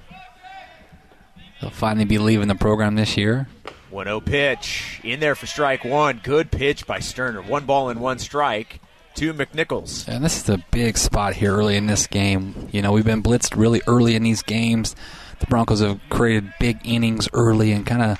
He'll 1.59 1.69
finally 1.71 2.05
be 2.05 2.17
leaving 2.17 2.47
the 2.47 2.55
program 2.55 2.95
this 2.95 3.17
year. 3.17 3.47
1 3.89 4.05
0 4.05 4.19
pitch. 4.21 4.99
In 5.03 5.19
there 5.19 5.35
for 5.35 5.45
strike 5.45 5.85
one. 5.85 6.19
Good 6.23 6.51
pitch 6.51 6.85
by 6.85 6.99
Sterner. 6.99 7.41
One 7.41 7.65
ball 7.65 7.89
and 7.89 8.01
one 8.01 8.19
strike 8.19 8.81
to 9.15 9.33
McNichols. 9.33 10.07
And 10.07 10.23
this 10.23 10.41
is 10.41 10.49
a 10.49 10.63
big 10.71 10.97
spot 10.97 11.35
here 11.35 11.55
early 11.55 11.77
in 11.77 11.85
this 11.85 12.07
game. 12.07 12.67
You 12.71 12.81
know, 12.81 12.91
we've 12.91 13.05
been 13.05 13.23
blitzed 13.23 13.55
really 13.55 13.81
early 13.87 14.15
in 14.15 14.23
these 14.23 14.41
games. 14.41 14.95
The 15.39 15.45
Broncos 15.45 15.79
have 15.81 15.99
created 16.09 16.53
big 16.59 16.79
innings 16.83 17.29
early 17.33 17.71
and 17.71 17.85
kind 17.85 18.01
of, 18.01 18.19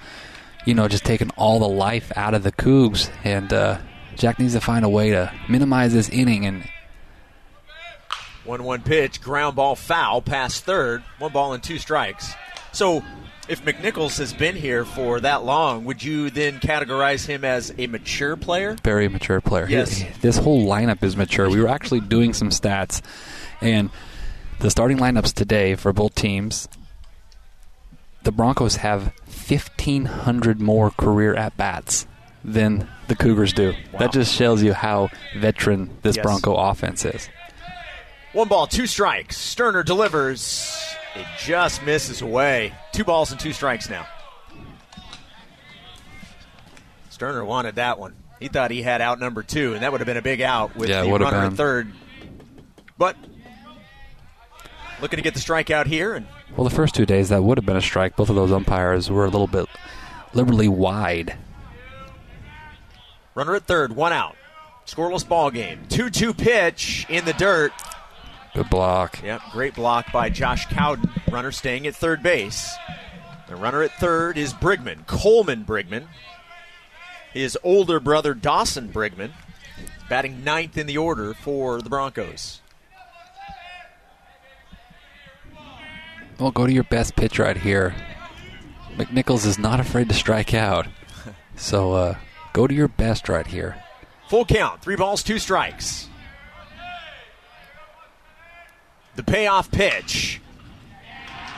you 0.66 0.74
know, 0.74 0.88
just 0.88 1.04
taken 1.04 1.32
all 1.32 1.60
the 1.60 1.68
life 1.68 2.12
out 2.16 2.34
of 2.34 2.44
the 2.44 2.52
Cougs. 2.52 3.10
And 3.24 3.52
uh, 3.52 3.80
Jack 4.16 4.40
needs 4.40 4.54
to 4.54 4.62
find 4.62 4.86
a 4.86 4.90
way 4.90 5.10
to 5.10 5.34
minimize 5.50 5.94
this 5.94 6.10
inning. 6.10 6.46
And 6.46 6.68
1 8.46 8.64
1 8.64 8.82
pitch. 8.82 9.22
Ground 9.22 9.56
ball 9.56 9.76
foul 9.76 10.22
past 10.22 10.64
third. 10.66 11.04
One 11.20 11.32
ball 11.32 11.54
and 11.54 11.64
two 11.64 11.78
strikes. 11.78 12.34
So 12.72 13.04
if 13.48 13.64
McNichols 13.66 14.18
has 14.20 14.34
been 14.34 14.56
here 14.56 14.86
for 14.86 15.20
that 15.20 15.44
long, 15.44 15.86
would 15.86 16.04
you 16.04 16.30
then 16.30 16.60
categorize 16.60 17.26
him 17.26 17.44
as 17.44 17.74
a 17.78 17.88
mature 17.88 18.36
player? 18.36 18.76
Very 18.84 19.08
mature 19.08 19.42
player. 19.42 19.68
Yes. 19.68 20.04
This 20.22 20.38
whole 20.38 20.66
lineup 20.66 21.04
is 21.04 21.18
mature. 21.18 21.50
We 21.50 21.62
were 21.62 21.68
actually 21.68 22.00
doing 22.00 22.34
some 22.34 22.50
stats, 22.50 23.02
and 23.62 23.90
the 24.60 24.70
starting 24.70 24.98
lineups 24.98 25.34
today 25.34 25.76
for 25.76 25.92
both 25.92 26.16
teams, 26.16 26.70
the 28.24 28.32
Broncos 28.32 28.78
have 28.78 29.14
1,500 29.26 30.62
more 30.62 30.92
career 30.92 31.36
at 31.36 31.58
bats 31.58 32.08
than 32.46 32.88
the 33.08 33.16
Cougars 33.16 33.54
do. 33.54 33.74
Wow. 33.92 34.00
That 34.00 34.14
just 34.14 34.34
shows 34.34 34.64
you 34.64 34.74
how 34.74 35.10
veteran 35.38 35.90
this 36.02 36.16
Yes. 36.16 36.24
Bronco 36.24 36.56
offense 36.56 37.04
is. 37.06 37.30
One 38.34 38.48
ball, 38.48 38.66
two 38.68 38.88
strikes. 38.88 39.38
Sterner 39.38 39.84
delivers. 39.84 40.76
It 41.16 41.26
just 41.40 41.84
misses 41.84 42.22
away. 42.22 42.74
Two 42.92 43.04
balls 43.04 43.32
and 43.32 43.40
two 43.40 43.54
strikes 43.54 43.90
now. 43.90 44.08
Sterner 47.10 47.46
wanted 47.46 47.76
that 47.76 48.00
one. 48.00 48.16
He 48.40 48.48
thought 48.48 48.72
he 48.72 48.82
had 48.82 49.02
out 49.02 49.20
number 49.20 49.44
two, 49.44 49.74
and 49.74 49.84
that 49.84 49.92
would 49.92 50.02
have 50.02 50.08
been 50.08 50.18
a 50.18 50.22
big 50.22 50.42
out 50.42 50.76
with 50.76 50.90
Yeah, 50.90 51.04
the 51.04 51.12
runner 51.12 51.26
been. 51.30 51.52
at 51.52 51.54
third. 51.54 51.94
But 52.98 53.16
looking 55.02 55.18
to 55.18 55.24
get 55.24 55.34
the 55.36 55.40
strikeout 55.40 55.86
here, 55.86 56.16
and 56.16 56.26
Well, 56.58 56.68
the 56.68 56.76
first 56.76 56.96
two 56.96 57.06
days, 57.06 57.30
that 57.30 57.44
would 57.44 57.58
have 57.58 57.66
been 57.66 57.78
a 57.78 57.82
strike. 57.82 58.16
Both 58.16 58.30
of 58.30 58.36
those 58.36 58.52
umpires 58.52 59.10
were 59.10 59.26
a 59.26 59.30
little 59.30 59.48
bit 59.48 59.68
liberally 60.34 60.68
wide. 60.68 61.38
runner 63.36 63.56
at 63.56 63.66
third, 63.66 63.96
one 63.96 64.12
out. 64.12 64.36
Scoreless 64.86 65.26
ball 65.26 65.50
game. 65.50 65.86
2 65.90 66.10
2 66.10 66.34
pitch 66.34 67.06
in 67.08 67.24
the 67.24 67.34
dirt. 67.34 67.72
Good 68.54 68.70
block. 68.70 69.22
Yep, 69.24 69.42
great 69.52 69.76
block 69.76 70.12
by 70.12 70.30
Josh 70.30 70.68
Cowden. 70.68 71.10
Runner 71.32 71.52
staying 71.52 71.88
at 71.88 71.96
third 71.96 72.22
base. 72.22 72.76
The 73.48 73.56
runner 73.56 73.82
at 73.82 73.92
third 73.94 74.38
is 74.38 74.54
Brigman, 74.54 75.08
Coleman 75.08 75.66
Brigman. 75.66 76.08
His 77.34 77.58
older 77.64 78.00
brother 78.00 78.36
Dawson 78.36 78.90
Brigman, 78.90 79.32
batting 80.08 80.44
ninth 80.44 80.78
in 80.78 80.86
the 80.86 81.00
order 81.00 81.34
for 81.34 81.82
the 81.82 81.90
Broncos. 81.90 82.62
Well, 86.40 86.52
go 86.52 86.68
to 86.68 86.74
your 86.74 86.84
best 86.84 87.16
pitch 87.16 87.40
right 87.40 87.58
here. 87.58 87.96
McNichols 88.98 89.46
is 89.46 89.58
not 89.58 89.80
afraid 89.80 90.10
to 90.10 90.16
strike 90.16 90.54
out. 90.54 90.88
So 91.56 91.94
uh, 91.94 92.16
go 92.52 92.66
to 92.66 92.74
your 92.74 92.88
best 92.88 93.30
right 93.30 93.46
here. 93.46 93.76
Full 94.28 94.44
count, 94.44 94.82
three 94.82 94.96
balls, 94.96 95.22
two 95.22 95.38
strikes. 95.38 96.10
The 99.16 99.24
payoff 99.24 99.72
pitch. 99.72 100.42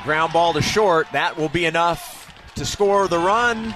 Ground 0.04 0.34
ball 0.34 0.54
to 0.54 0.62
short. 0.62 1.08
That 1.14 1.38
will 1.38 1.50
be 1.50 1.66
enough 1.66 2.34
to 2.56 2.66
score 2.66 3.08
the 3.08 3.20
run. 3.20 3.74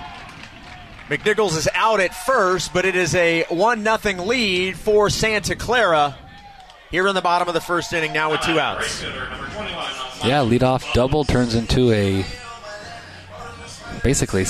McNichols 1.08 1.58
is 1.58 1.68
out 1.74 2.00
at 2.00 2.14
first, 2.14 2.72
but 2.72 2.86
it 2.86 2.96
is 2.96 3.16
a 3.16 3.44
1 3.50 3.84
0 3.84 4.24
lead 4.24 4.78
for 4.78 5.10
Santa 5.10 5.56
Clara 5.56 6.16
here 6.92 7.08
in 7.08 7.16
the 7.16 7.22
bottom 7.22 7.48
of 7.48 7.54
the 7.54 7.62
first 7.62 7.92
inning 7.94 8.14
now 8.14 8.32
with 8.32 8.42
two 8.42 8.60
outs. 8.60 9.04
Yeah, 10.24 10.44
leadoff 10.44 10.94
double 10.94 11.24
turns 11.24 11.56
into 11.56 11.92
a 11.92 12.26
basically 14.04 14.46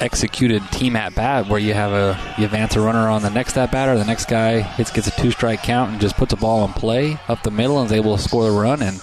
executed 0.00 0.62
team 0.72 0.96
at 0.96 1.14
bat 1.14 1.48
where 1.48 1.58
you 1.58 1.74
have 1.74 1.92
a 1.92 2.18
you 2.38 2.44
advance 2.44 2.76
a 2.76 2.80
runner 2.80 3.08
on 3.08 3.22
the 3.22 3.30
next 3.30 3.56
at 3.56 3.70
batter, 3.70 3.96
the 3.98 4.04
next 4.04 4.28
guy 4.28 4.60
hits 4.60 4.90
gets 4.90 5.06
a 5.06 5.10
two 5.12 5.30
strike 5.30 5.62
count 5.62 5.92
and 5.92 6.00
just 6.00 6.16
puts 6.16 6.32
a 6.32 6.36
ball 6.36 6.64
in 6.64 6.72
play 6.72 7.18
up 7.28 7.42
the 7.42 7.50
middle 7.50 7.78
and 7.80 7.86
is 7.86 7.92
able 7.92 8.16
to 8.16 8.22
score 8.22 8.44
the 8.44 8.50
run 8.50 8.82
and 8.82 9.00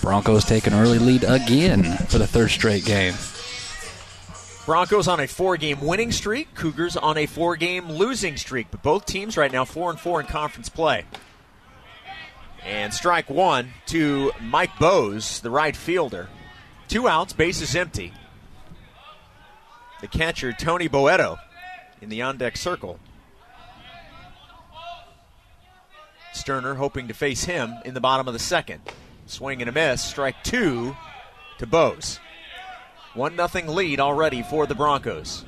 Broncos 0.00 0.44
take 0.44 0.66
an 0.66 0.74
early 0.74 0.98
lead 0.98 1.24
again 1.24 1.84
for 2.08 2.18
the 2.18 2.26
third 2.26 2.50
straight 2.50 2.84
game. 2.84 3.14
Broncos 4.66 5.08
on 5.08 5.20
a 5.20 5.26
four 5.26 5.56
game 5.56 5.80
winning 5.80 6.12
streak, 6.12 6.54
Cougars 6.54 6.96
on 6.96 7.18
a 7.18 7.26
four 7.26 7.56
game 7.56 7.90
losing 7.90 8.36
streak, 8.36 8.68
but 8.70 8.82
both 8.82 9.06
teams 9.06 9.36
right 9.36 9.50
now 9.50 9.64
4 9.64 9.90
and 9.90 10.00
4 10.00 10.20
in 10.20 10.26
conference 10.26 10.68
play. 10.68 11.04
And 12.64 12.94
strike 12.94 13.28
one 13.28 13.72
to 13.86 14.30
Mike 14.40 14.78
Bose, 14.78 15.40
the 15.40 15.50
right 15.50 15.74
fielder. 15.74 16.28
Two 16.86 17.08
outs, 17.08 17.32
bases 17.32 17.74
empty. 17.74 18.12
The 20.02 20.08
catcher, 20.08 20.52
Tony 20.52 20.88
Boeto, 20.88 21.38
in 22.02 22.10
the 22.10 22.20
on 22.20 22.36
deck 22.36 22.58
circle. 22.58 22.98
Sterner 26.34 26.74
hoping 26.74 27.08
to 27.08 27.14
face 27.14 27.44
him 27.44 27.72
in 27.84 27.94
the 27.94 28.00
bottom 28.00 28.26
of 28.26 28.34
the 28.34 28.40
second. 28.40 28.80
Swing 29.26 29.62
and 29.62 29.70
a 29.70 29.72
miss, 29.72 30.02
strike 30.02 30.42
two 30.42 30.94
to 31.58 31.66
Bose. 31.66 32.18
1 33.14 33.36
0 33.36 33.72
lead 33.72 34.00
already 34.00 34.42
for 34.42 34.66
the 34.66 34.74
Broncos. 34.74 35.44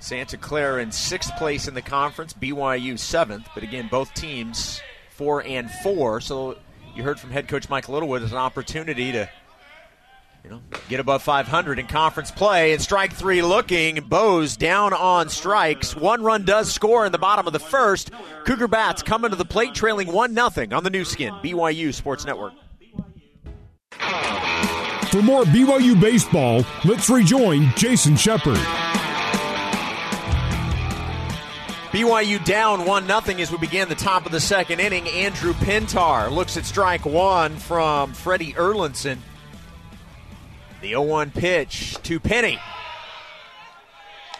Santa 0.00 0.36
Clara 0.36 0.82
in 0.82 0.92
sixth 0.92 1.34
place 1.36 1.68
in 1.68 1.74
the 1.74 1.82
conference, 1.82 2.32
BYU 2.32 2.98
seventh, 2.98 3.48
but 3.54 3.62
again, 3.62 3.88
both 3.90 4.12
teams 4.14 4.80
four 5.10 5.42
and 5.44 5.70
four. 5.82 6.20
So 6.20 6.56
you 6.94 7.02
heard 7.02 7.20
from 7.20 7.30
head 7.30 7.48
coach 7.48 7.68
Mike 7.68 7.88
Littlewood 7.88 8.22
as 8.22 8.32
an 8.32 8.38
opportunity 8.38 9.12
to, 9.12 9.30
you 10.44 10.50
know, 10.50 10.60
get 10.88 11.00
above 11.00 11.22
500 11.22 11.78
in 11.78 11.86
conference 11.86 12.30
play. 12.30 12.72
And 12.72 12.80
strike 12.80 13.12
three 13.12 13.42
looking. 13.42 13.96
Bose 13.96 14.56
down 14.56 14.92
on 14.92 15.28
strikes. 15.28 15.94
One 15.94 16.22
run 16.22 16.44
does 16.44 16.72
score 16.72 17.04
in 17.06 17.12
the 17.12 17.18
bottom 17.18 17.46
of 17.46 17.52
the 17.52 17.58
first. 17.58 18.10
Cougar 18.44 18.68
Bats 18.68 19.02
coming 19.02 19.30
to 19.30 19.36
the 19.36 19.44
plate, 19.44 19.74
trailing 19.74 20.12
1 20.12 20.34
0 20.34 20.50
on 20.72 20.84
the 20.84 20.90
Nu 20.90 21.04
Skin, 21.04 21.34
BYU 21.34 21.92
Sports 21.92 22.24
Network. 22.24 22.54
For 25.10 25.22
more 25.22 25.42
BYU 25.42 26.00
baseball, 26.00 26.64
let's 26.84 27.10
rejoin 27.10 27.72
Jason 27.76 28.16
Shepard. 28.16 28.58
BYU 31.90 32.42
down 32.44 32.86
1 32.86 33.06
0 33.06 33.38
as 33.40 33.50
we 33.50 33.58
begin 33.58 33.88
the 33.88 33.96
top 33.96 34.24
of 34.24 34.30
the 34.30 34.38
second 34.38 34.78
inning. 34.78 35.08
Andrew 35.08 35.52
Pintar 35.54 36.30
looks 36.30 36.56
at 36.56 36.64
strike 36.64 37.04
one 37.04 37.56
from 37.56 38.12
Freddie 38.12 38.52
Erlinson. 38.52 39.18
The 40.80 40.88
0 40.90 41.02
1 41.02 41.30
pitch 41.32 41.96
to 42.04 42.18
Penny. 42.18 42.58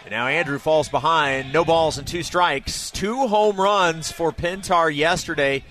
And 0.03 0.11
now 0.11 0.27
Andrew 0.27 0.57
falls 0.57 0.89
behind. 0.89 1.53
No 1.53 1.63
balls 1.63 1.97
and 1.99 2.07
two 2.07 2.23
strikes. 2.23 2.89
Two 2.89 3.27
home 3.27 3.61
runs 3.61 4.11
for 4.11 4.31
Pintar 4.31 4.93
yesterday. 4.93 5.63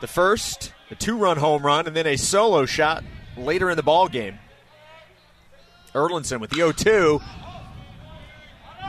The 0.00 0.08
first, 0.08 0.72
a 0.90 0.96
two 0.96 1.16
run 1.16 1.36
home 1.36 1.64
run, 1.64 1.86
and 1.86 1.94
then 1.94 2.06
a 2.06 2.16
solo 2.16 2.66
shot 2.66 3.04
later 3.36 3.70
in 3.70 3.76
the 3.76 3.84
ball 3.84 4.08
game. 4.08 4.38
Erlinson 5.94 6.40
with 6.40 6.50
the 6.50 6.56
0 6.56 6.72
2. 6.72 7.20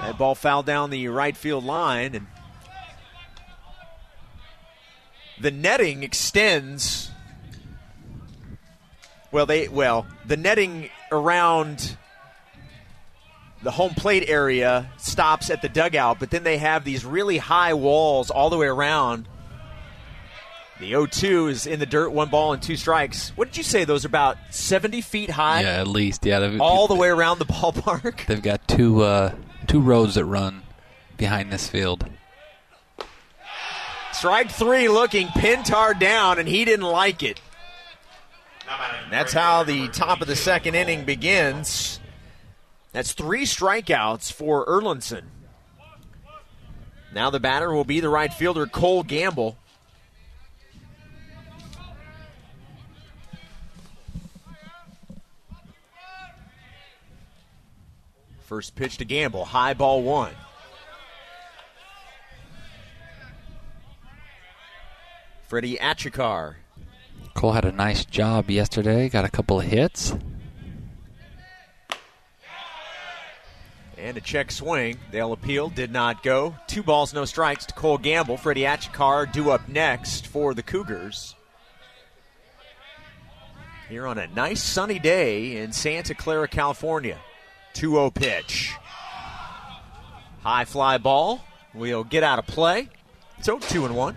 That 0.01 0.17
ball 0.17 0.35
fouled 0.35 0.65
down 0.65 0.89
the 0.89 1.07
right 1.07 1.37
field 1.37 1.63
line, 1.63 2.15
and 2.15 2.27
the 5.39 5.51
netting 5.51 6.01
extends. 6.03 7.11
Well, 9.31 9.45
they 9.45 9.67
well 9.67 10.07
the 10.25 10.37
netting 10.37 10.89
around 11.11 11.97
the 13.63 13.71
home 13.71 13.93
plate 13.95 14.25
area 14.27 14.89
stops 14.97 15.49
at 15.49 15.61
the 15.61 15.69
dugout, 15.69 16.19
but 16.19 16.29
then 16.29 16.43
they 16.43 16.57
have 16.57 16.83
these 16.83 17.03
really 17.03 17.37
high 17.37 17.73
walls 17.73 18.29
all 18.29 18.49
the 18.49 18.57
way 18.57 18.67
around 18.67 19.27
The 20.79 20.89
0 20.89 21.07
2 21.07 21.47
is 21.47 21.65
in 21.65 21.79
the 21.79 21.87
dirt, 21.87 22.09
one 22.11 22.29
ball 22.29 22.53
and 22.53 22.61
two 22.61 22.77
strikes. 22.77 23.29
What 23.35 23.47
did 23.49 23.57
you 23.57 23.63
say? 23.63 23.83
Those 23.83 24.05
are 24.05 24.09
about 24.09 24.37
70 24.51 25.01
feet 25.01 25.31
high? 25.31 25.61
Yeah, 25.61 25.81
at 25.81 25.87
least. 25.87 26.23
Yeah, 26.25 26.57
All 26.59 26.87
the 26.87 26.95
way 26.95 27.09
around 27.09 27.39
the 27.39 27.45
ballpark? 27.53 28.25
They've 28.27 28.41
got 28.41 28.67
two 28.67 29.01
uh, 29.01 29.33
two 29.65 29.81
roads 29.81 30.15
that 30.15 30.25
run 30.25 30.61
behind 31.17 31.51
this 31.51 31.67
field. 31.67 32.07
Strike 34.13 34.51
three 34.51 34.87
looking 34.87 35.27
Pintar 35.27 35.99
down, 35.99 36.39
and 36.39 36.47
he 36.47 36.65
didn't 36.65 36.85
like 36.85 37.21
it. 37.23 37.39
And 38.69 39.11
that's 39.11 39.33
how 39.33 39.63
the 39.63 39.87
top 39.89 40.21
of 40.21 40.27
the 40.27 40.35
second 40.35 40.75
inning 40.75 41.05
begins. 41.05 41.99
That's 42.91 43.13
three 43.13 43.43
strikeouts 43.43 44.31
for 44.31 44.65
Erlinson. 44.65 45.23
Now 47.13 47.29
the 47.29 47.39
batter 47.39 47.73
will 47.73 47.85
be 47.85 47.99
the 47.99 48.09
right 48.09 48.33
fielder, 48.33 48.65
Cole 48.65 49.03
Gamble. 49.03 49.57
First 58.41 58.75
pitch 58.75 58.97
to 58.97 59.05
Gamble, 59.05 59.45
high 59.45 59.73
ball 59.73 60.03
one. 60.03 60.33
Freddie 65.47 65.77
Achikar 65.77 66.55
Cole 67.37 67.51
had 67.51 67.65
a 67.65 67.71
nice 67.71 68.03
job 68.03 68.49
yesterday. 68.49 69.09
Got 69.09 69.23
a 69.23 69.29
couple 69.29 69.59
of 69.59 69.65
hits. 69.67 70.15
And 73.95 74.17
a 74.17 74.21
check 74.21 74.51
swing. 74.51 74.97
They'll 75.11 75.33
appeal. 75.33 75.69
Did 75.69 75.91
not 75.91 76.23
go. 76.23 76.55
Two 76.65 76.81
balls, 76.81 77.13
no 77.13 77.25
strikes 77.25 77.67
to 77.67 77.75
Cole 77.75 77.99
Gamble. 77.99 78.37
Freddie 78.37 78.61
Achikar 78.61 79.31
due 79.31 79.51
up 79.51 79.69
next 79.69 80.25
for 80.25 80.55
the 80.55 80.63
Cougars. 80.63 81.35
Here 83.87 84.07
on 84.07 84.17
a 84.17 84.25
nice 84.25 84.63
sunny 84.63 84.97
day 84.97 85.57
in 85.57 85.71
Santa 85.73 86.15
Clara, 86.15 86.47
California. 86.47 87.19
2 87.73 87.91
0 87.91 88.09
pitch. 88.09 88.73
High 90.41 90.65
fly 90.65 90.97
ball. 90.97 91.43
We'll 91.75 92.03
get 92.03 92.23
out 92.23 92.39
of 92.39 92.47
play. 92.47 92.89
So 93.41 93.59
2 93.59 93.85
and 93.85 93.95
1. 93.95 94.15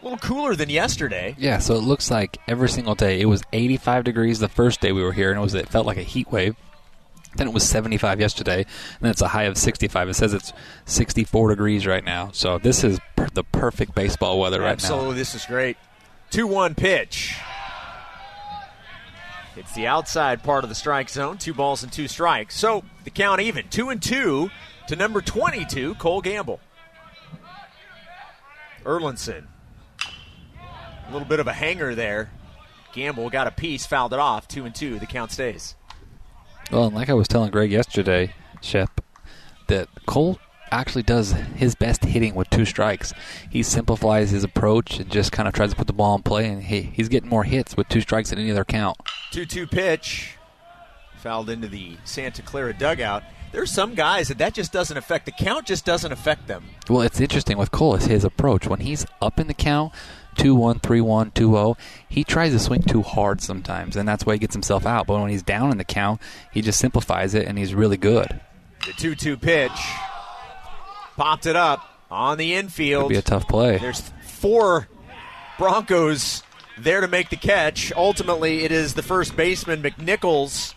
A 0.00 0.04
little 0.04 0.18
cooler 0.18 0.54
than 0.54 0.70
yesterday. 0.70 1.34
Yeah, 1.38 1.58
so 1.58 1.74
it 1.74 1.82
looks 1.82 2.10
like 2.10 2.38
every 2.46 2.68
single 2.68 2.94
day 2.94 3.20
it 3.20 3.24
was 3.26 3.42
85 3.52 4.04
degrees 4.04 4.38
the 4.38 4.48
first 4.48 4.80
day 4.80 4.92
we 4.92 5.02
were 5.02 5.12
here, 5.12 5.30
and 5.30 5.38
it 5.38 5.42
was 5.42 5.54
it 5.54 5.68
felt 5.68 5.86
like 5.86 5.96
a 5.96 6.02
heat 6.02 6.30
wave. 6.30 6.54
Then 7.36 7.48
it 7.48 7.52
was 7.52 7.68
75 7.68 8.20
yesterday, 8.20 8.58
and 8.62 8.66
then 9.00 9.10
it's 9.10 9.20
a 9.20 9.28
high 9.28 9.44
of 9.44 9.58
65. 9.58 10.08
It 10.08 10.14
says 10.14 10.32
it's 10.34 10.52
64 10.86 11.50
degrees 11.50 11.86
right 11.86 12.04
now. 12.04 12.30
So 12.32 12.58
this 12.58 12.84
is 12.84 12.98
per- 13.16 13.28
the 13.28 13.44
perfect 13.44 13.94
baseball 13.94 14.40
weather 14.40 14.60
right 14.60 14.66
now. 14.66 14.72
Absolutely, 14.72 15.16
this 15.16 15.34
is 15.34 15.44
great. 15.46 15.76
2 16.30 16.46
1 16.46 16.74
pitch. 16.74 17.36
It's 19.56 19.74
the 19.74 19.88
outside 19.88 20.44
part 20.44 20.62
of 20.62 20.70
the 20.70 20.76
strike 20.76 21.08
zone. 21.08 21.36
Two 21.38 21.52
balls 21.52 21.82
and 21.82 21.92
two 21.92 22.06
strikes. 22.06 22.56
So 22.56 22.84
the 23.02 23.10
count 23.10 23.40
even. 23.40 23.68
2 23.68 23.88
and 23.90 24.00
2 24.00 24.50
to 24.86 24.96
number 24.96 25.20
22, 25.20 25.96
Cole 25.96 26.20
Gamble. 26.20 26.60
Erlinson. 28.84 29.46
A 31.08 31.12
little 31.12 31.26
bit 31.28 31.40
of 31.40 31.46
a 31.46 31.52
hanger 31.52 31.94
there. 31.94 32.30
Gamble 32.92 33.30
got 33.30 33.46
a 33.46 33.50
piece, 33.50 33.86
fouled 33.86 34.12
it 34.12 34.18
off. 34.18 34.46
2 34.48 34.64
and 34.64 34.74
2. 34.74 34.98
The 34.98 35.06
count 35.06 35.32
stays. 35.32 35.74
Well, 36.70 36.86
and 36.86 36.94
like 36.94 37.08
I 37.08 37.14
was 37.14 37.28
telling 37.28 37.50
Greg 37.50 37.70
yesterday, 37.70 38.34
Shep, 38.60 39.00
that 39.68 39.88
Cole 40.06 40.38
actually 40.70 41.02
does 41.02 41.32
his 41.32 41.74
best 41.74 42.04
hitting 42.04 42.34
with 42.34 42.50
two 42.50 42.66
strikes. 42.66 43.14
He 43.50 43.62
simplifies 43.62 44.30
his 44.30 44.44
approach 44.44 44.98
and 44.98 45.10
just 45.10 45.32
kind 45.32 45.48
of 45.48 45.54
tries 45.54 45.70
to 45.70 45.76
put 45.76 45.86
the 45.86 45.94
ball 45.94 46.14
in 46.16 46.22
play, 46.22 46.46
and 46.46 46.62
he, 46.62 46.82
he's 46.82 47.08
getting 47.08 47.30
more 47.30 47.44
hits 47.44 47.76
with 47.76 47.88
two 47.88 48.02
strikes 48.02 48.30
than 48.30 48.38
any 48.38 48.50
other 48.50 48.64
count. 48.64 48.98
2 49.32 49.46
2 49.46 49.66
pitch. 49.66 50.34
Fouled 51.18 51.50
into 51.50 51.68
the 51.68 51.96
Santa 52.04 52.42
Clara 52.42 52.72
dugout. 52.72 53.22
There's 53.50 53.72
some 53.72 53.94
guys 53.94 54.28
that 54.28 54.38
that 54.38 54.52
just 54.52 54.72
doesn't 54.72 54.96
affect. 54.96 55.24
The 55.24 55.32
count 55.32 55.66
just 55.66 55.84
doesn't 55.84 56.12
affect 56.12 56.46
them. 56.46 56.64
Well, 56.88 57.00
it's 57.00 57.20
interesting 57.20 57.56
with 57.56 57.70
Cole 57.70 57.94
is 57.94 58.04
his 58.04 58.24
approach. 58.24 58.66
When 58.66 58.80
he's 58.80 59.06
up 59.22 59.40
in 59.40 59.46
the 59.46 59.54
count, 59.54 59.92
2 60.38 60.54
1, 60.54 60.78
3 60.80 61.00
1, 61.00 61.30
2 61.32 61.50
0, 61.50 61.76
he 62.08 62.24
tries 62.24 62.52
to 62.52 62.58
swing 62.58 62.82
too 62.82 63.02
hard 63.02 63.40
sometimes, 63.42 63.96
and 63.96 64.08
that's 64.08 64.24
why 64.24 64.34
he 64.34 64.38
gets 64.38 64.54
himself 64.54 64.86
out. 64.86 65.06
But 65.06 65.20
when 65.20 65.30
he's 65.30 65.42
down 65.42 65.70
in 65.70 65.78
the 65.78 65.84
count, 65.84 66.20
he 66.52 66.62
just 66.62 66.78
simplifies 66.78 67.34
it, 67.34 67.46
and 67.46 67.58
he's 67.58 67.74
really 67.74 67.96
good. 67.96 68.40
The 68.86 68.92
2 68.92 69.14
2 69.14 69.36
pitch. 69.36 69.72
Popped 71.16 71.46
it 71.46 71.56
up 71.56 71.80
on 72.10 72.38
the 72.38 72.54
infield. 72.54 73.04
Could 73.04 73.14
be 73.14 73.18
a 73.18 73.22
tough 73.22 73.48
play. 73.48 73.78
There's 73.78 74.00
four 74.22 74.88
Broncos 75.58 76.42
there 76.78 77.00
to 77.00 77.08
make 77.08 77.28
the 77.28 77.36
catch. 77.36 77.92
Ultimately, 77.92 78.64
it 78.64 78.72
is 78.72 78.94
the 78.94 79.02
first 79.02 79.36
baseman, 79.36 79.82
McNichols, 79.82 80.74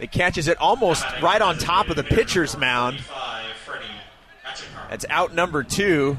that 0.00 0.10
catches 0.10 0.48
it 0.48 0.58
almost 0.58 1.04
right 1.22 1.40
on 1.40 1.58
top 1.58 1.88
of 1.88 1.96
the 1.96 2.02
pitcher's 2.02 2.56
mound. 2.56 3.00
That's 4.88 5.04
out 5.08 5.34
number 5.34 5.62
two. 5.62 6.18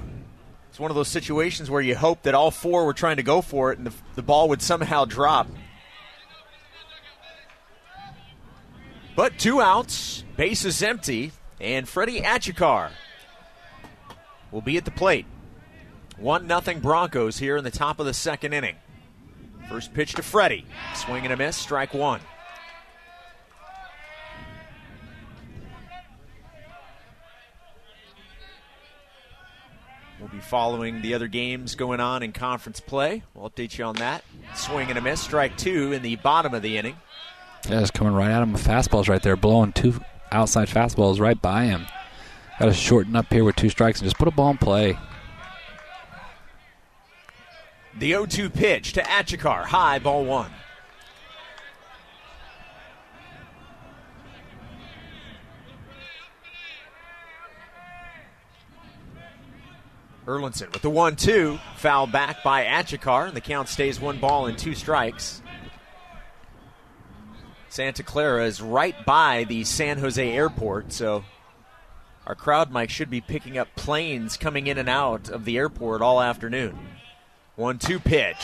It's 0.75 0.79
one 0.81 0.91
of 0.91 0.95
those 0.95 1.07
situations 1.07 1.71
where 1.71 1.79
you 1.79 1.95
hope 1.95 2.23
that 2.23 2.35
all 2.35 2.51
four 2.51 2.85
were 2.85 2.91
trying 2.91 3.15
to 3.15 3.23
go 3.23 3.39
for 3.39 3.71
it 3.71 3.77
and 3.77 3.88
the, 3.88 3.93
the 4.15 4.21
ball 4.21 4.49
would 4.49 4.61
somehow 4.61 5.05
drop. 5.05 5.47
But 9.15 9.39
two 9.39 9.61
outs, 9.61 10.25
base 10.35 10.65
is 10.65 10.83
empty, 10.83 11.31
and 11.61 11.88
Freddie 11.88 12.19
Achikar 12.19 12.89
will 14.51 14.59
be 14.59 14.75
at 14.75 14.83
the 14.83 14.91
plate. 14.91 15.25
1 16.17 16.45
0 16.45 16.79
Broncos 16.81 17.38
here 17.38 17.55
in 17.55 17.63
the 17.63 17.71
top 17.71 18.01
of 18.01 18.05
the 18.05 18.13
second 18.13 18.51
inning. 18.51 18.75
First 19.69 19.93
pitch 19.93 20.15
to 20.15 20.23
Freddie. 20.23 20.65
Swing 20.93 21.23
and 21.23 21.31
a 21.31 21.38
miss, 21.38 21.55
strike 21.55 21.93
one. 21.93 22.19
Be 30.36 30.41
following 30.41 31.02
the 31.02 31.13
other 31.13 31.28
games 31.28 31.76
going 31.76 32.00
on 32.00 32.21
in 32.21 32.32
conference 32.32 32.80
play. 32.80 33.24
We'll 33.34 33.50
update 33.50 33.78
you 33.78 33.86
on 33.86 33.95
that. 33.95 34.24
Swing 34.56 34.89
and 34.89 34.98
a 34.98 35.02
miss, 35.02 35.21
strike 35.21 35.58
two 35.58 35.93
in 35.93 36.02
the 36.02 36.17
bottom 36.17 36.54
of 36.54 36.62
the 36.62 36.78
inning. 36.78 36.98
Yeah, 37.69 37.80
just 37.80 37.93
coming 37.93 38.13
right 38.13 38.30
at 38.30 38.43
him 38.43 38.54
with 38.54 38.65
fastballs 38.65 39.08
right 39.08 39.21
there, 39.21 39.36
blowing 39.36 39.74
two 39.74 40.02
outside 40.32 40.67
fastballs 40.67 41.19
right 41.19 41.41
by 41.41 41.65
him. 41.65 41.86
Got 42.60 42.65
to 42.65 42.74
shorten 42.74 43.15
up 43.15 43.32
here 43.32 43.43
with 43.43 43.56
two 43.56 43.69
strikes 43.69 44.00
and 44.00 44.06
just 44.06 44.17
put 44.17 44.28
a 44.28 44.32
ball 44.32 44.52
in 44.52 44.58
play. 44.58 44.98
The 47.98 48.10
0 48.10 48.26
2 48.26 48.50
pitch 48.50 48.93
to 48.93 49.02
Achikar. 49.02 49.63
High, 49.65 50.00
ball 50.00 50.26
one. 50.26 50.52
Erlinson 60.25 60.71
with 60.73 60.81
the 60.81 60.89
1 60.89 61.15
2. 61.15 61.59
Foul 61.77 62.07
back 62.07 62.43
by 62.43 62.65
Achikar, 62.65 63.27
and 63.27 63.35
the 63.35 63.41
count 63.41 63.69
stays 63.69 63.99
one 63.99 64.17
ball 64.19 64.47
and 64.47 64.57
two 64.57 64.73
strikes. 64.75 65.41
Santa 67.69 68.03
Clara 68.03 68.45
is 68.45 68.61
right 68.61 68.95
by 69.05 69.43
the 69.43 69.63
San 69.65 69.97
Jose 69.99 70.31
airport, 70.31 70.93
so 70.93 71.25
our 72.25 72.35
crowd, 72.35 72.71
mic 72.71 72.89
should 72.89 73.09
be 73.09 73.21
picking 73.21 73.57
up 73.57 73.67
planes 73.75 74.38
coming 74.38 74.67
in 74.67 74.77
and 74.77 74.89
out 74.89 75.29
of 75.29 75.45
the 75.45 75.57
airport 75.57 76.01
all 76.01 76.21
afternoon. 76.21 76.77
One 77.55 77.77
two 77.77 77.99
pitch. 77.99 78.38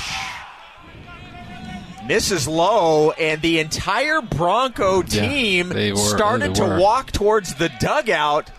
Misses 2.05 2.47
low, 2.47 3.11
and 3.11 3.41
the 3.41 3.59
entire 3.59 4.21
Bronco 4.21 5.01
team 5.01 5.69
they 5.69 5.91
were- 5.91 5.97
started 5.97 6.55
to 6.55 6.65
walk 6.79 7.11
towards 7.11 7.55
the 7.55 7.69
dugout. 7.79 8.51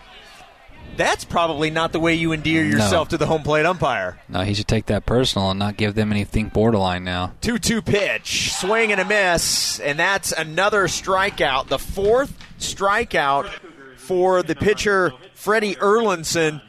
That's 0.95 1.25
probably 1.25 1.71
not 1.71 1.91
the 1.91 1.99
way 1.99 2.13
you 2.13 2.33
endear 2.33 2.63
yourself 2.63 3.09
to 3.09 3.17
the 3.17 3.25
home 3.25 3.41
plate 3.43 3.65
umpire. 3.65 4.19
No, 4.29 4.41
he 4.41 4.53
should 4.53 4.67
take 4.67 4.85
that 4.87 5.05
personal 5.05 5.49
and 5.49 5.59
not 5.59 5.75
give 5.75 5.95
them 5.95 6.11
anything 6.11 6.49
borderline 6.49 7.03
now. 7.03 7.33
2 7.41 7.57
2 7.57 7.81
pitch, 7.81 8.53
swing 8.53 8.91
and 8.91 9.01
a 9.01 9.05
miss, 9.05 9.79
and 9.79 9.97
that's 9.97 10.31
another 10.31 10.83
strikeout. 10.83 11.67
The 11.67 11.79
fourth 11.79 12.37
strikeout 12.59 13.49
for 13.97 14.43
the 14.43 14.55
pitcher, 14.55 15.13
Freddie 15.33 15.75
Erlinson. 15.75 16.61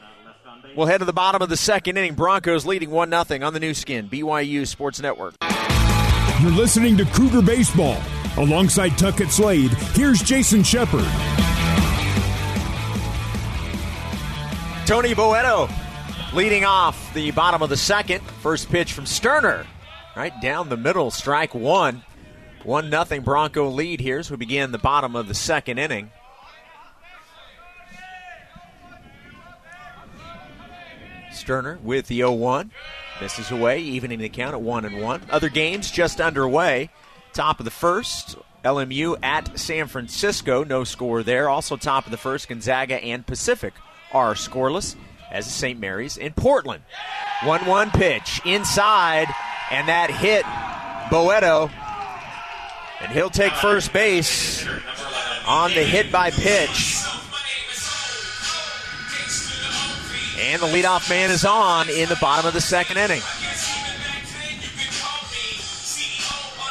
We'll 0.75 0.87
head 0.87 0.99
to 0.99 1.05
the 1.05 1.13
bottom 1.13 1.43
of 1.43 1.49
the 1.49 1.57
second 1.57 1.99
inning. 1.99 2.15
Broncos 2.15 2.65
leading 2.67 2.91
1 2.91 3.11
0 3.11 3.47
on 3.47 3.53
the 3.53 3.61
Nu 3.61 3.75
Skin, 3.75 4.09
BYU 4.09 4.67
Sports 4.67 5.01
Network. 5.01 5.35
You're 6.41 6.51
listening 6.51 6.97
to 6.97 7.05
Cougar 7.05 7.43
Baseball. 7.43 8.01
Alongside 8.37 8.99
Tuckett 8.99 9.31
Slade, 9.31 9.71
here's 9.93 10.21
Jason 10.21 10.65
Shepard. 10.65 11.07
Tony 14.87 15.15
Boeto 15.15 15.73
leading 16.35 16.67
off 16.67 17.15
the 17.15 17.31
bottom 17.31 17.63
of 17.63 17.71
the 17.71 17.77
second. 17.77 18.21
First 18.43 18.69
pitch 18.69 18.93
from 18.93 19.07
Sterner, 19.07 19.67
right 20.15 20.39
down 20.43 20.69
the 20.69 20.77
middle, 20.77 21.11
strike 21.11 21.55
one. 21.55 22.03
1 22.65 22.91
0 22.91 23.21
Bronco 23.23 23.71
lead 23.71 24.01
here 24.01 24.19
as 24.19 24.31
we 24.31 24.37
begin 24.37 24.73
the 24.73 24.79
bottom 24.79 25.17
of 25.17 25.27
the 25.27 25.35
second 25.35 25.79
inning. 25.79 26.11
Sterner 31.33 31.79
with 31.83 32.09
the 32.09 32.17
0 32.17 32.33
1. 32.33 32.71
misses 33.23 33.51
away, 33.51 33.81
evening 33.81 34.19
the 34.19 34.29
count 34.29 34.53
at 34.53 34.61
one 34.61 34.85
and 34.85 35.01
one. 35.01 35.23
Other 35.31 35.49
games 35.49 35.91
just 35.91 36.21
underway. 36.21 36.91
Top 37.33 37.59
of 37.59 37.65
the 37.65 37.71
first, 37.71 38.37
LMU 38.63 39.17
at 39.23 39.59
San 39.59 39.87
Francisco, 39.87 40.63
no 40.63 40.85
score 40.85 41.23
there. 41.23 41.49
Also 41.49 41.79
top 41.79 42.05
of 42.05 42.11
the 42.11 42.19
first, 42.19 42.49
Gonzaga 42.49 43.03
and 43.03 43.27
Pacific 43.27 43.73
are 44.15 44.35
scoreless 44.35 44.97
as 45.31 45.53
St. 45.53 45.79
Mary's 45.79 46.17
in 46.17 46.33
Portland. 46.33 46.83
1 47.43 47.67
1 47.67 47.91
pitch 47.91 48.41
inside, 48.47 49.27
and 49.71 49.89
that 49.89 50.11
hit 50.11 50.45
Boeto. 51.11 51.71
And 53.03 53.13
he'll 53.13 53.29
take 53.29 53.53
first 53.53 53.93
base 53.93 54.67
on 55.47 55.71
the 55.75 55.83
hit 55.83 56.11
by 56.11 56.31
pitch. 56.31 57.03
And 60.41 60.63
the 60.63 60.67
leadoff 60.67 61.11
man 61.11 61.31
is 61.31 61.45
on 61.45 61.89
in 61.91 62.09
the 62.09 62.17
bottom 62.21 62.47
of 62.47 62.55
the 62.55 62.61
second 62.61 62.97
inning. 62.97 63.21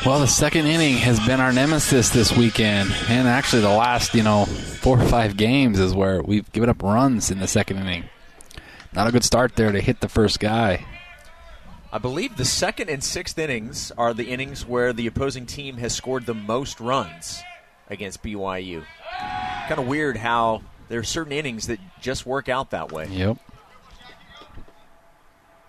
Well, 0.05 0.19
the 0.19 0.27
second 0.27 0.65
inning 0.65 0.95
has 0.95 1.19
been 1.25 1.39
our 1.39 1.53
nemesis 1.53 2.09
this 2.09 2.35
weekend, 2.35 2.93
and 3.07 3.27
actually 3.27 3.61
the 3.61 3.69
last, 3.69 4.13
you 4.13 4.23
know, 4.23 4.47
four 4.83 4.99
or 4.99 5.07
five 5.07 5.37
games 5.37 5.79
is 5.79 5.93
where 5.93 6.21
we've 6.21 6.51
given 6.51 6.67
up 6.67 6.83
runs 6.83 7.31
in 7.31 7.39
the 7.39 7.47
second 7.47 7.77
inning. 7.77 8.03
Not 8.91 9.07
a 9.07 9.13
good 9.13 9.23
start 9.23 9.55
there 9.55 9.71
to 9.71 9.79
hit 9.79 10.01
the 10.01 10.09
first 10.09 10.41
guy. 10.41 10.85
I 11.89 11.99
believe 11.99 12.35
the 12.35 12.43
second 12.43 12.89
and 12.89 13.01
sixth 13.01 13.39
innings 13.39 13.93
are 13.97 14.13
the 14.13 14.25
innings 14.25 14.65
where 14.65 14.91
the 14.91 15.07
opposing 15.07 15.45
team 15.45 15.77
has 15.77 15.95
scored 15.95 16.25
the 16.25 16.33
most 16.33 16.81
runs 16.81 17.41
against 17.89 18.21
BYU. 18.21 18.83
Kind 19.69 19.79
of 19.79 19.87
weird 19.87 20.17
how 20.17 20.63
there 20.89 20.99
are 20.99 21.03
certain 21.03 21.31
innings 21.31 21.67
that 21.67 21.79
just 22.01 22.25
work 22.25 22.49
out 22.49 22.71
that 22.71 22.91
way. 22.91 23.07
Yep. 23.07 23.37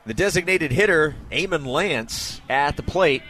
The 0.07 0.15
designated 0.15 0.73
hitter, 0.73 1.15
Eamon 1.31 1.67
Lance, 1.67 2.41
at 2.51 2.77
the 2.77 2.83
plate. 2.83 3.23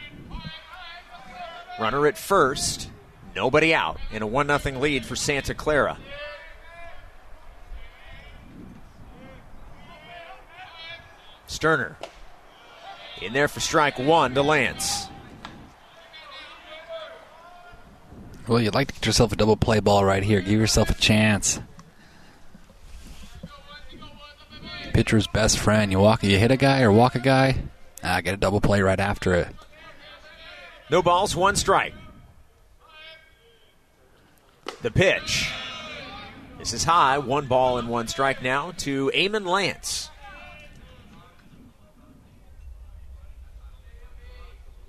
Runner 1.79 2.07
at 2.07 2.17
first, 2.17 2.89
nobody 3.35 3.73
out, 3.73 3.99
in 4.11 4.21
a 4.21 4.27
1 4.27 4.59
0 4.59 4.79
lead 4.79 5.05
for 5.05 5.15
Santa 5.15 5.53
Clara. 5.53 5.97
Sterner 11.47 11.97
in 13.21 13.33
there 13.33 13.47
for 13.47 13.59
strike 13.59 13.97
one 13.97 14.33
to 14.35 14.41
Lance. 14.41 15.07
Well, 18.47 18.61
you'd 18.61 18.75
like 18.75 18.89
to 18.89 18.93
get 18.93 19.05
yourself 19.05 19.31
a 19.31 19.35
double 19.35 19.57
play 19.57 19.79
ball 19.79 20.05
right 20.05 20.21
here. 20.21 20.39
Give 20.39 20.59
yourself 20.59 20.89
a 20.91 20.93
chance. 20.93 21.59
Pitcher's 24.93 25.27
best 25.27 25.57
friend. 25.57 25.91
You 25.91 25.99
walk, 25.99 26.23
you 26.23 26.37
hit 26.37 26.51
a 26.51 26.57
guy 26.57 26.81
or 26.81 26.91
walk 26.91 27.15
a 27.15 27.19
guy. 27.19 27.55
Ah, 28.03 28.21
get 28.21 28.35
a 28.35 28.37
double 28.37 28.61
play 28.61 28.81
right 28.81 28.99
after 28.99 29.33
it. 29.33 29.47
No 30.91 31.01
balls, 31.01 31.35
one 31.35 31.55
strike. 31.55 31.93
The 34.85 34.91
pitch. 34.91 35.51
This 36.59 36.71
is 36.71 36.83
high. 36.83 37.17
One 37.17 37.47
ball 37.47 37.79
and 37.79 37.89
one 37.89 38.07
strike 38.07 38.43
now 38.43 38.71
to 38.77 39.09
Eamon 39.15 39.47
Lance. 39.47 40.11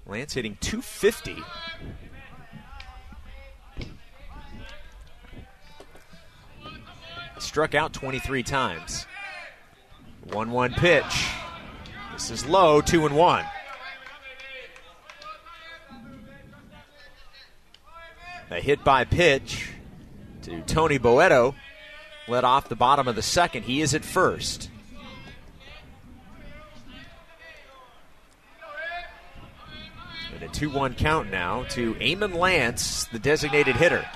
Lance 0.04 0.34
hitting 0.34 0.58
250. 0.60 1.42
Struck 7.38 7.74
out 7.74 7.94
23 7.94 8.42
times. 8.42 9.06
1 10.24 10.50
1 10.50 10.74
pitch. 10.74 11.26
This 12.12 12.30
is 12.30 12.44
low, 12.44 12.82
2 12.82 13.06
and 13.06 13.16
1. 13.16 13.44
A 18.50 18.60
hit 18.60 18.84
by 18.84 19.04
pitch 19.04 19.70
to 20.46 20.60
Tony 20.62 20.96
Boeto. 20.98 21.54
Led 22.28 22.44
off 22.44 22.68
the 22.68 22.76
bottom 22.76 23.08
of 23.08 23.16
the 23.16 23.22
second. 23.22 23.64
He 23.64 23.80
is 23.80 23.94
at 23.94 24.04
first. 24.04 24.70
And 30.34 30.42
a 30.42 30.48
2 30.48 30.70
1 30.70 30.94
count 30.94 31.30
now 31.30 31.64
to 31.70 31.94
Eamon 31.94 32.34
Lance, 32.34 33.04
the 33.06 33.18
designated 33.18 33.76
hitter. 33.76 34.08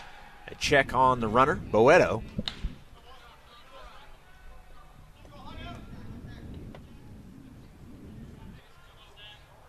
A 0.49 0.55
check 0.57 0.95
on 0.95 1.21
the 1.21 1.29
runner, 1.29 1.57
Boeto. 1.57 2.23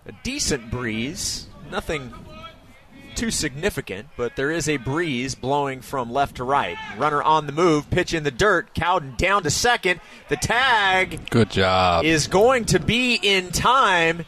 A 0.06 0.12
decent 0.24 0.70
breeze. 0.70 1.48
Nothing 1.72 2.14
too 3.22 3.30
significant, 3.30 4.08
but 4.18 4.36
there 4.36 4.50
is 4.50 4.68
a 4.68 4.78
breeze 4.78 5.36
blowing 5.36 5.80
from 5.80 6.12
left 6.12 6.38
to 6.38 6.44
right. 6.44 6.76
Runner 6.98 7.22
on 7.22 7.46
the 7.46 7.52
move, 7.52 7.88
pitch 7.92 8.16
in 8.16 8.24
the 8.24 8.32
dirt. 8.32 8.74
Cowden 8.74 9.14
down 9.16 9.44
to 9.44 9.52
second. 9.52 10.02
The 10.30 10.38
tag. 10.38 11.30
Good 11.30 11.52
job. 11.52 12.04
Is 12.04 12.26
going 12.26 12.66
to 12.66 12.80
be 12.80 13.20
in 13.22 13.52
time. 13.52 14.26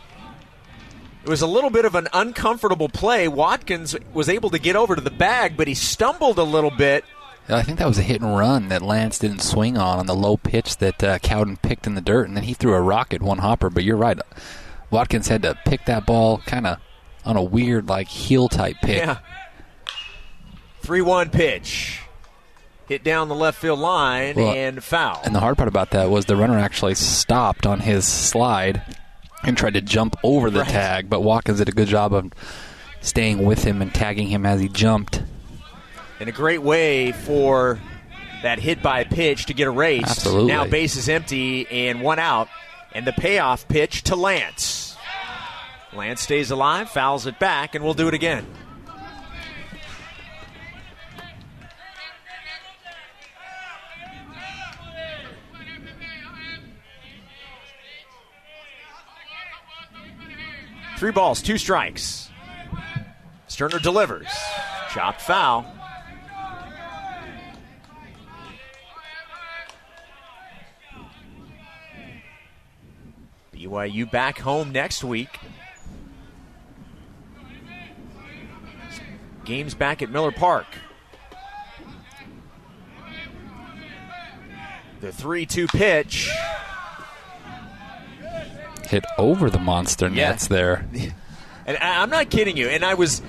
It 1.23 1.27
was 1.27 1.41
a 1.41 1.47
little 1.47 1.71
bit 1.71 1.85
of 1.85 1.95
an 1.95 2.07
uncomfortable 2.13 2.87
play. 2.87 3.27
Watkins 3.27 3.95
was 4.13 4.29
able 4.29 4.51
to 4.51 4.59
get 4.59 4.75
over 4.75 4.93
to 4.93 5.01
the 5.01 5.09
bag, 5.09 5.57
but 5.57 5.67
he 5.67 5.73
stumbled 5.73 6.37
a 6.37 6.43
little 6.43 6.69
bit. 6.69 7.03
I 7.49 7.63
think 7.63 7.79
that 7.79 7.87
was 7.87 7.97
a 7.97 8.03
hit 8.03 8.21
and 8.21 8.37
run 8.37 8.67
that 8.67 8.83
Lance 8.83 9.17
didn't 9.17 9.41
swing 9.41 9.75
on 9.75 9.97
on 9.97 10.05
the 10.05 10.13
low 10.13 10.37
pitch 10.37 10.77
that 10.77 11.03
uh, 11.03 11.17
Cowden 11.17 11.57
picked 11.57 11.87
in 11.87 11.95
the 11.95 12.01
dirt, 12.01 12.27
and 12.27 12.37
then 12.37 12.43
he 12.43 12.53
threw 12.53 12.75
a 12.75 12.81
rocket 12.81 13.23
one 13.23 13.39
hopper. 13.39 13.71
But 13.71 13.85
you're 13.85 13.97
right, 13.97 14.19
Watkins 14.91 15.29
had 15.29 15.41
to 15.41 15.57
pick 15.65 15.83
that 15.85 16.05
ball 16.05 16.37
kind 16.45 16.67
of 16.67 16.77
on 17.25 17.37
a 17.37 17.43
weird 17.43 17.87
like 17.87 18.07
heel 18.07 18.49
type 18.49 18.77
pick. 18.81 18.97
Yeah. 18.97 19.19
Three 20.81 21.01
one 21.01 21.29
pitch. 21.29 22.01
Hit 22.87 23.03
down 23.03 23.29
the 23.29 23.35
left 23.35 23.59
field 23.59 23.79
line 23.79 24.35
well, 24.35 24.53
and 24.53 24.83
foul. 24.83 25.21
And 25.23 25.33
the 25.33 25.39
hard 25.39 25.55
part 25.57 25.69
about 25.69 25.91
that 25.91 26.09
was 26.09 26.25
the 26.25 26.35
runner 26.35 26.59
actually 26.59 26.95
stopped 26.95 27.65
on 27.65 27.79
his 27.79 28.05
slide 28.05 28.81
and 29.43 29.57
tried 29.57 29.75
to 29.75 29.81
jump 29.81 30.17
over 30.23 30.49
the 30.49 30.59
right. 30.59 30.69
tag, 30.69 31.09
but 31.09 31.21
Watkins 31.21 31.59
did 31.59 31.69
a 31.69 31.71
good 31.71 31.87
job 31.87 32.13
of 32.13 32.31
staying 33.01 33.45
with 33.45 33.63
him 33.63 33.81
and 33.81 33.93
tagging 33.93 34.27
him 34.27 34.45
as 34.45 34.59
he 34.59 34.67
jumped. 34.67 35.23
And 36.19 36.27
a 36.27 36.33
great 36.33 36.61
way 36.61 37.13
for 37.13 37.79
that 38.43 38.59
hit 38.59 38.81
by 38.81 39.05
pitch 39.05 39.45
to 39.45 39.53
get 39.53 39.67
erased. 39.67 40.05
Absolutely. 40.05 40.51
Now 40.51 40.65
base 40.65 40.95
is 40.97 41.07
empty 41.09 41.67
and 41.69 42.01
one 42.01 42.19
out. 42.19 42.49
And 42.93 43.07
the 43.07 43.13
payoff 43.13 43.67
pitch 43.67 44.03
to 44.03 44.15
Lance. 44.15 44.82
Lance 45.95 46.21
stays 46.21 46.51
alive, 46.51 46.89
fouls 46.89 47.27
it 47.27 47.39
back, 47.39 47.75
and 47.75 47.83
we'll 47.83 47.93
do 47.93 48.07
it 48.07 48.13
again. 48.13 48.45
Three 60.97 61.11
balls, 61.11 61.41
two 61.41 61.57
strikes. 61.57 62.29
Sterner 63.47 63.79
delivers. 63.79 64.29
Chopped 64.91 65.21
foul. 65.21 65.65
BYU 73.53 74.09
back 74.09 74.39
home 74.39 74.71
next 74.71 75.03
week. 75.03 75.39
Games 79.45 79.73
back 79.73 80.01
at 80.01 80.09
Miller 80.09 80.31
Park. 80.31 80.67
The 85.01 85.11
3 85.11 85.45
2 85.45 85.67
pitch. 85.67 86.31
Hit 88.87 89.05
over 89.17 89.49
the 89.49 89.59
monster 89.59 90.07
yeah. 90.07 90.29
nets 90.29 90.47
there. 90.47 90.87
And 91.65 91.77
I'm 91.77 92.09
not 92.09 92.29
kidding 92.29 92.57
you. 92.57 92.67
And 92.67 92.83
I 92.83 92.93
was. 92.95 93.21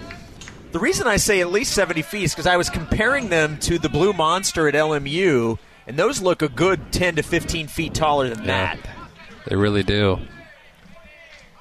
The 0.73 0.81
reason 0.81 1.07
I 1.07 1.19
say 1.19 1.41
at 1.41 1.53
least 1.53 1.73
70 1.73 2.03
feet 2.03 2.25
is 2.25 2.33
because 2.33 2.49
I 2.49 2.57
was 2.57 2.69
comparing 2.69 3.29
them 3.29 3.59
to 3.59 3.79
the 3.79 3.89
Blue 3.89 4.13
Monster 4.13 4.67
at 4.67 4.75
LMU, 4.75 5.57
and 5.87 5.97
those 5.97 6.21
look 6.21 6.43
a 6.43 6.49
good 6.49 6.91
10 6.91 7.15
to 7.15 7.23
15 7.23 7.69
feet 7.69 7.95
taller 7.95 8.29
than 8.29 8.41
yeah, 8.41 8.75
that. 8.75 8.91
They 9.47 9.55
really 9.55 9.85
do. 9.85 10.19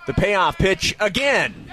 The 0.08 0.14
payoff 0.14 0.58
pitch 0.58 0.96
again. 1.00 1.72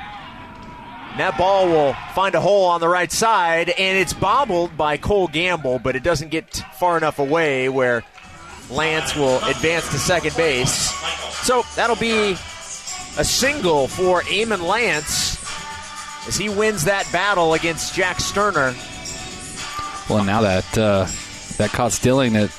That 1.20 1.36
ball 1.36 1.68
will 1.68 1.92
find 2.14 2.34
a 2.34 2.40
hole 2.40 2.64
on 2.64 2.80
the 2.80 2.88
right 2.88 3.12
side, 3.12 3.68
and 3.68 3.98
it's 3.98 4.14
bobbled 4.14 4.74
by 4.78 4.96
Cole 4.96 5.28
Gamble, 5.28 5.78
but 5.78 5.94
it 5.94 6.02
doesn't 6.02 6.30
get 6.30 6.62
far 6.78 6.96
enough 6.96 7.18
away 7.18 7.68
where 7.68 8.02
Lance 8.70 9.14
will 9.14 9.36
advance 9.44 9.86
to 9.90 9.98
second 9.98 10.34
base. 10.34 10.90
So 11.44 11.62
that'll 11.76 11.96
be 11.96 12.30
a 13.18 13.24
single 13.24 13.86
for 13.86 14.22
Eamon 14.22 14.66
Lance 14.66 15.36
as 16.26 16.38
he 16.38 16.48
wins 16.48 16.84
that 16.84 17.06
battle 17.12 17.52
against 17.52 17.94
Jack 17.94 18.18
Sterner. 18.20 18.74
Well, 20.08 20.24
now 20.24 20.40
that 20.40 20.78
uh, 20.78 21.06
that 21.58 21.68
caught 21.68 21.92
stealing 21.92 22.32
that 22.32 22.50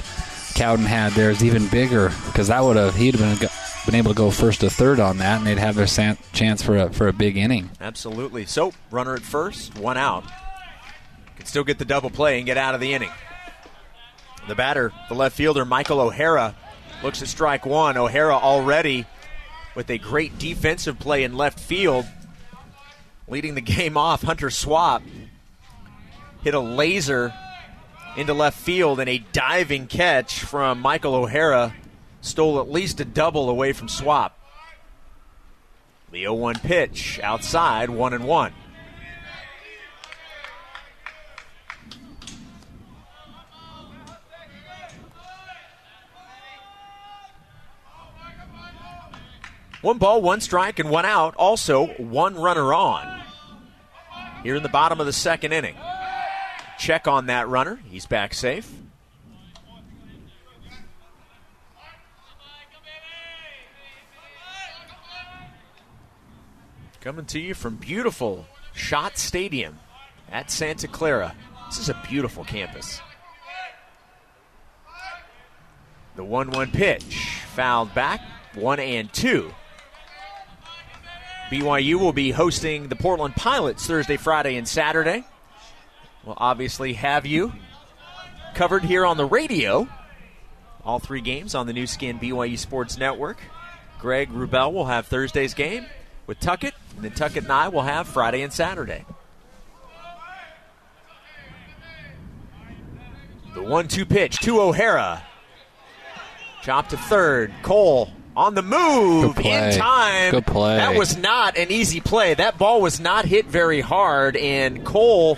Cowden 0.54 0.86
had 0.86 1.14
there 1.14 1.32
is 1.32 1.44
even 1.44 1.68
bigger 1.70 2.10
because 2.28 2.50
that 2.50 2.64
would 2.64 2.78
have 2.78 2.94
he'd 2.94 3.16
have 3.16 3.40
been 3.40 3.50
been 3.86 3.96
able 3.96 4.12
to 4.12 4.18
go 4.18 4.32
first 4.32 4.62
to 4.62 4.70
third 4.70 5.00
on 5.00 5.18
that, 5.18 5.40
and 5.40 5.48
they'd 5.48 5.58
have 5.58 5.76
their 5.76 5.88
san- 5.88 6.18
chance 6.34 6.62
for 6.62 6.78
a, 6.78 6.94
for 6.94 7.08
a 7.08 7.14
big 7.14 7.38
inning. 7.38 7.70
Absolutely. 7.80 8.46
So, 8.46 8.74
runner 8.92 9.16
at 9.16 9.22
first, 9.22 9.78
one 9.78 9.98
out. 9.98 10.24
Can 11.36 11.46
still 11.46 11.64
get 11.64 11.80
the 11.80 11.86
double 11.86 12.10
play 12.10 12.38
and 12.38 12.46
get 12.46 12.58
out 12.58 12.76
of 12.76 12.82
the 12.82 12.94
inning. 12.94 13.12
The 14.48 14.56
batter, 14.56 14.92
the 15.10 15.16
left 15.16 15.36
fielder, 15.36 15.66
Michael 15.66 16.00
O'Hara, 16.00 16.56
looks 17.04 17.22
at 17.22 17.28
strike 17.28 17.66
one. 17.66 17.98
O'Hara 17.98 18.36
already 18.36 19.06
with 19.76 19.90
a 19.90 19.98
great 19.98 20.38
defensive 20.38 21.00
play 21.00 21.24
in 21.24 21.36
left 21.36 21.60
field, 21.60 22.06
leading 23.28 23.56
the 23.56 23.62
game 23.62 23.98
off. 23.98 24.22
Hunter 24.24 24.50
Swap 24.50 25.02
hit 26.44 26.54
a 26.54 26.60
laser 26.60 27.34
into 28.18 28.34
left 28.34 28.60
field, 28.60 29.00
and 29.00 29.10
a 29.10 29.20
diving 29.32 29.88
catch 29.88 30.40
from 30.40 30.80
Michael 30.80 31.16
O'Hara 31.16 31.74
stole 32.22 32.60
at 32.60 32.72
least 32.72 33.00
a 33.00 33.06
double 33.06 33.50
away 33.50 33.74
from 33.74 33.88
Swap. 33.88 34.38
The 36.12 36.22
0 36.22 36.34
1 36.36 36.56
pitch 36.56 37.20
outside, 37.22 37.90
1 37.90 38.14
and 38.14 38.26
1. 38.26 38.54
One 49.82 49.98
ball, 49.98 50.22
one 50.22 50.42
strike, 50.42 50.78
and 50.78 50.92
one 50.92 51.06
out. 51.06 51.34
Also, 51.36 51.88
one 51.98 52.36
runner 52.36 52.72
on. 52.72 53.24
Here 54.44 54.56
in 54.56 54.62
the 54.62 54.70
bottom 54.70 55.00
of 55.00 55.08
the 55.08 55.14
second 55.14 55.54
inning. 55.54 55.76
Check 56.78 57.08
on 57.08 57.26
that 57.28 57.48
runner. 57.48 57.80
He's 57.90 58.06
back 58.06 58.34
safe. 58.36 58.81
Coming 67.02 67.26
to 67.26 67.40
you 67.40 67.56
from 67.56 67.78
beautiful 67.78 68.46
Schott 68.76 69.18
Stadium 69.18 69.80
at 70.32 70.52
Santa 70.52 70.88
Clara. 70.88 71.36
This 71.66 71.80
is 71.80 71.90
a 71.90 72.00
beautiful 72.08 72.44
campus. 72.44 73.02
The 76.16 76.24
1 76.24 76.52
1 76.52 76.70
pitch 76.70 77.42
fouled 77.56 77.96
back, 77.96 78.22
1 78.54 78.80
and 78.80 79.12
2. 79.12 79.52
BYU 81.50 81.96
will 81.96 82.14
be 82.14 82.30
hosting 82.30 82.88
the 82.88 82.96
Portland 82.96 83.36
Pilots 83.36 83.88
Thursday, 83.88 84.18
Friday, 84.18 84.56
and 84.56 84.68
Saturday. 84.68 85.24
We'll 86.24 86.38
obviously 86.38 86.94
have 86.94 87.26
you 87.26 87.52
covered 88.54 88.84
here 88.84 89.08
on 89.08 89.18
the 89.18 89.26
radio. 89.26 89.88
All 90.86 91.00
three 91.00 91.22
games 91.22 91.56
on 91.56 91.66
the 91.66 91.74
Nu 91.74 91.88
Skin 91.88 92.20
BYU 92.20 92.60
Sports 92.60 93.00
Network. 93.00 93.40
Greg 94.00 94.30
Rubel 94.30 94.72
will 94.72 94.86
have 94.86 95.08
Thursday's 95.08 95.56
game 95.56 95.88
with 96.32 96.40
Tuckett, 96.40 96.74
and 96.96 97.04
then 97.04 97.12
Tuckett 97.12 97.44
and 97.44 97.52
I 97.52 97.68
will 97.68 97.82
have 97.82 98.08
Friday 98.08 98.42
and 98.42 98.54
Saturday. 98.54 99.04
The 103.54 103.62
one 103.62 103.90
two 103.90 104.06
pitch 104.06 104.40
to 104.40 104.62
O'Hara. 104.62 105.24
Chop 106.62 106.88
to 106.88 106.98
third. 106.98 107.52
Cole 107.64 108.12
on 108.38 108.56
the 108.56 108.62
move 108.62 109.38
in 109.40 109.78
time. 109.78 110.32
Good 110.32 110.48
play. 110.48 110.78
That 110.78 110.96
was 110.96 111.18
not 111.18 111.58
an 111.58 111.70
easy 111.70 112.00
play. 112.00 112.34
That 112.34 112.58
ball 112.58 112.80
was 112.80 113.02
not 113.02 113.26
hit 113.26 113.48
very 113.48 113.82
hard, 113.82 114.38
and 114.38 114.86
Cole 114.86 115.38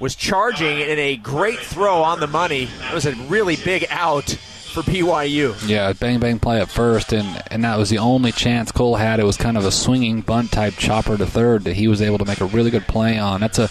was 0.00 0.16
charging 0.16 0.80
in 0.80 0.98
a 0.98 1.16
great 1.18 1.60
throw 1.60 2.02
on 2.02 2.18
the 2.18 2.26
money. 2.26 2.68
It 2.90 2.94
was 2.94 3.06
a 3.06 3.14
really 3.28 3.54
big 3.54 3.86
out 3.90 4.36
for 4.76 4.90
BYU. 4.90 5.56
Yeah, 5.66 5.94
bang 5.94 6.20
bang 6.20 6.38
play 6.38 6.60
at 6.60 6.68
first, 6.68 7.14
and 7.14 7.42
and 7.50 7.64
that 7.64 7.78
was 7.78 7.88
the 7.88 7.96
only 7.96 8.30
chance 8.30 8.70
Cole 8.70 8.96
had. 8.96 9.20
It 9.20 9.24
was 9.24 9.38
kind 9.38 9.56
of 9.56 9.64
a 9.64 9.72
swinging 9.72 10.20
bunt 10.20 10.52
type 10.52 10.74
chopper 10.74 11.16
to 11.16 11.24
third 11.24 11.64
that 11.64 11.72
he 11.72 11.88
was 11.88 12.02
able 12.02 12.18
to 12.18 12.26
make 12.26 12.42
a 12.42 12.44
really 12.44 12.70
good 12.70 12.86
play 12.86 13.18
on. 13.18 13.40
That's 13.40 13.58
a 13.58 13.70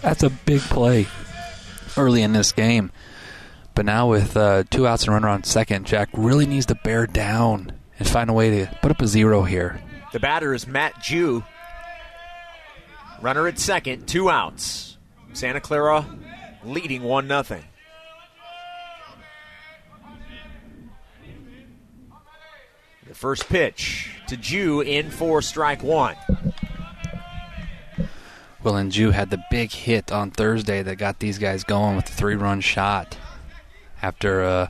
that's 0.00 0.22
a 0.22 0.30
big 0.30 0.62
play 0.62 1.06
early 1.98 2.22
in 2.22 2.32
this 2.32 2.52
game. 2.52 2.90
But 3.74 3.84
now 3.84 4.08
with 4.08 4.34
uh, 4.34 4.64
two 4.70 4.86
outs 4.86 5.04
and 5.04 5.12
runner 5.12 5.28
on 5.28 5.44
second, 5.44 5.86
Jack 5.86 6.08
really 6.14 6.46
needs 6.46 6.64
to 6.66 6.74
bear 6.74 7.06
down 7.06 7.72
and 7.98 8.08
find 8.08 8.30
a 8.30 8.32
way 8.32 8.50
to 8.50 8.78
put 8.80 8.90
up 8.90 9.02
a 9.02 9.06
zero 9.06 9.42
here. 9.42 9.78
The 10.14 10.20
batter 10.20 10.54
is 10.54 10.66
Matt 10.66 11.02
Jew. 11.02 11.44
Runner 13.20 13.46
at 13.46 13.58
second, 13.58 14.08
two 14.08 14.30
outs. 14.30 14.96
Santa 15.34 15.60
Clara 15.60 16.06
leading 16.64 17.02
1 17.02 17.28
0. 17.28 17.60
First 23.20 23.50
pitch 23.50 24.18
to 24.26 24.34
Jew 24.34 24.80
in 24.80 25.10
for 25.10 25.42
strike 25.42 25.82
one. 25.82 26.16
Well, 28.62 28.76
and 28.76 28.90
Jew 28.90 29.10
had 29.10 29.28
the 29.28 29.44
big 29.50 29.72
hit 29.72 30.10
on 30.10 30.30
Thursday 30.30 30.82
that 30.82 30.96
got 30.96 31.18
these 31.18 31.38
guys 31.38 31.62
going 31.62 31.96
with 31.96 32.06
the 32.06 32.12
three 32.12 32.34
run 32.34 32.62
shot 32.62 33.18
after 34.00 34.42
uh, 34.42 34.68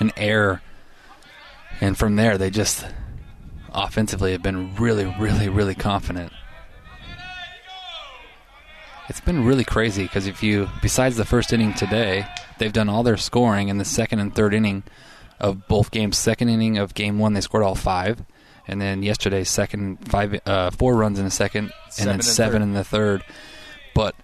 an 0.00 0.10
error. 0.16 0.60
And 1.80 1.96
from 1.96 2.16
there, 2.16 2.36
they 2.36 2.50
just 2.50 2.84
offensively 3.72 4.32
have 4.32 4.42
been 4.42 4.74
really, 4.74 5.04
really, 5.20 5.48
really 5.48 5.76
confident. 5.76 6.32
It's 9.08 9.20
been 9.20 9.44
really 9.44 9.64
crazy 9.64 10.02
because 10.02 10.26
if 10.26 10.42
you, 10.42 10.68
besides 10.82 11.16
the 11.16 11.24
first 11.24 11.52
inning 11.52 11.74
today, 11.74 12.26
they've 12.58 12.72
done 12.72 12.88
all 12.88 13.04
their 13.04 13.16
scoring 13.16 13.68
in 13.68 13.78
the 13.78 13.84
second 13.84 14.18
and 14.18 14.34
third 14.34 14.52
inning 14.52 14.82
of 15.40 15.66
both 15.68 15.90
games. 15.90 16.16
Second 16.16 16.48
inning 16.48 16.78
of 16.78 16.94
game 16.94 17.18
one, 17.18 17.34
they 17.34 17.40
scored 17.40 17.62
all 17.64 17.74
five, 17.74 18.22
and 18.66 18.80
then 18.80 19.02
yesterday, 19.02 19.44
second 19.44 20.08
five, 20.08 20.40
uh, 20.46 20.70
four 20.70 20.94
runs 20.96 21.18
in 21.18 21.24
the 21.24 21.30
second, 21.30 21.72
Seven 21.90 22.12
and 22.12 22.20
then 22.20 22.22
seven 22.24 22.52
third. 22.60 22.62
in 22.62 22.72
the 22.74 22.84
third. 22.84 23.24
But 23.94 24.14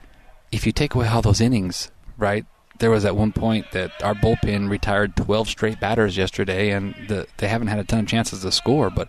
if 0.50 0.66
you 0.66 0.72
take 0.72 0.94
away 0.94 1.08
all 1.08 1.22
those 1.22 1.40
innings, 1.40 1.90
right? 2.18 2.44
There 2.78 2.90
was 2.90 3.04
at 3.04 3.14
one 3.14 3.32
point 3.32 3.72
that 3.72 4.02
our 4.02 4.14
bullpen 4.14 4.70
retired 4.70 5.14
12 5.14 5.48
straight 5.48 5.78
batters 5.80 6.16
yesterday, 6.16 6.70
and 6.70 6.94
the, 7.08 7.26
they 7.36 7.46
haven't 7.46 7.68
had 7.68 7.78
a 7.78 7.84
ton 7.84 8.00
of 8.00 8.06
chances 8.06 8.40
to 8.40 8.50
score. 8.50 8.88
But 8.88 9.08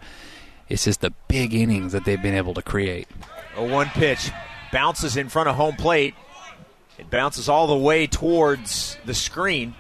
it's 0.68 0.84
just 0.84 1.00
the 1.00 1.14
big 1.30 1.54
innings 1.54 1.94
that 1.94 2.04
they've 2.04 2.22
been 2.22 2.36
able 2.36 2.54
to 2.56 2.62
create. 2.62 3.08
A 3.56 3.64
one 3.66 3.88
pitch 3.88 4.30
bounces 4.74 5.16
in 5.16 5.30
front 5.30 5.48
of 5.48 5.56
home 5.56 5.76
plate. 5.78 6.16
It 6.98 7.10
bounces 7.10 7.48
all 7.48 7.66
the 7.68 7.78
way 7.78 8.08
towards 8.08 8.98
the 9.06 9.14
screen. 9.14 9.74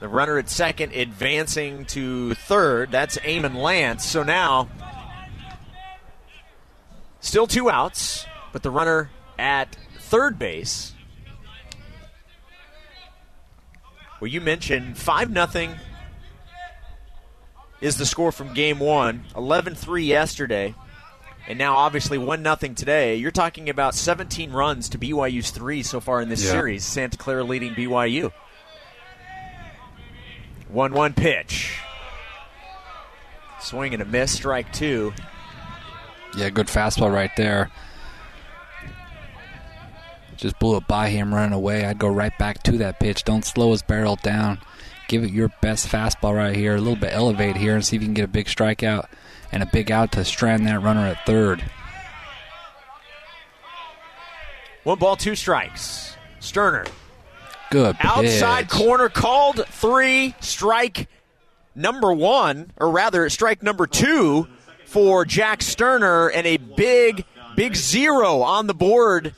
The 0.00 0.08
runner 0.08 0.38
at 0.38 0.50
second 0.50 0.92
advancing 0.92 1.86
to 1.86 2.34
third. 2.34 2.90
That's 2.90 3.16
Eamon 3.18 3.54
Lance. 3.54 4.04
So 4.04 4.22
now, 4.22 4.68
still 7.20 7.46
two 7.46 7.70
outs, 7.70 8.26
but 8.52 8.62
the 8.62 8.70
runner 8.70 9.10
at 9.38 9.76
third 9.98 10.38
base. 10.38 10.92
Well, 14.20 14.28
you 14.28 14.40
mentioned 14.40 14.96
5 14.98 15.30
nothing 15.30 15.74
is 17.80 17.98
the 17.98 18.06
score 18.06 18.32
from 18.32 18.54
game 18.54 18.78
one, 18.78 19.24
11 19.36 19.74
3 19.74 20.04
yesterday 20.04 20.74
and 21.48 21.58
now 21.58 21.76
obviously 21.76 22.18
one 22.18 22.42
nothing 22.42 22.74
today. 22.74 23.16
You're 23.16 23.30
talking 23.30 23.68
about 23.68 23.94
17 23.94 24.50
runs 24.52 24.88
to 24.90 24.98
BYU's 24.98 25.50
three 25.50 25.82
so 25.82 26.00
far 26.00 26.20
in 26.20 26.28
this 26.28 26.44
Yeah. 26.44 26.50
series. 26.50 26.84
Santa 26.84 27.16
Clara 27.16 27.44
leading 27.44 27.74
BYU. 27.74 28.32
One 30.76 30.92
one 30.92 31.14
pitch. 31.14 31.80
Swing 33.62 33.94
and 33.94 34.02
a 34.02 34.04
miss, 34.04 34.30
strike 34.30 34.70
two. 34.74 35.14
Yeah, 36.36 36.50
good 36.50 36.66
fastball 36.66 37.10
right 37.10 37.30
there. 37.34 37.70
Just 40.36 40.58
blew 40.58 40.76
it 40.76 40.86
by 40.86 41.08
him 41.08 41.32
running 41.32 41.54
away. 41.54 41.86
I'd 41.86 41.98
go 41.98 42.08
right 42.08 42.36
back 42.38 42.62
to 42.64 42.72
that 42.72 43.00
pitch. 43.00 43.24
Don't 43.24 43.42
slow 43.42 43.70
his 43.70 43.80
barrel 43.80 44.16
down. 44.16 44.58
Give 45.08 45.24
it 45.24 45.30
your 45.30 45.48
best 45.62 45.88
fastball 45.88 46.36
right 46.36 46.54
here. 46.54 46.74
A 46.74 46.78
little 46.78 46.94
bit 46.94 47.14
elevate 47.14 47.56
here 47.56 47.74
and 47.74 47.82
see 47.82 47.96
if 47.96 48.02
you 48.02 48.08
can 48.08 48.12
get 48.12 48.26
a 48.26 48.28
big 48.28 48.44
strikeout 48.44 49.06
and 49.50 49.62
a 49.62 49.70
big 49.72 49.90
out 49.90 50.12
to 50.12 50.26
strand 50.26 50.66
that 50.66 50.82
runner 50.82 51.06
at 51.06 51.24
third. 51.24 51.64
One 54.84 54.98
ball, 54.98 55.16
two 55.16 55.36
strikes. 55.36 56.18
Sterner 56.38 56.84
Good 57.70 57.96
outside 58.00 58.68
pitch. 58.68 58.78
corner 58.78 59.08
called 59.08 59.66
three 59.66 60.34
strike 60.40 61.08
number 61.74 62.12
one 62.12 62.70
or 62.76 62.90
rather 62.90 63.28
strike 63.28 63.62
number 63.62 63.86
two 63.86 64.46
for 64.86 65.24
jack 65.24 65.62
sterner 65.62 66.28
and 66.28 66.46
a 66.46 66.56
big 66.56 67.24
big 67.56 67.74
zero 67.76 68.40
on 68.42 68.66
the 68.66 68.74
board 68.74 69.34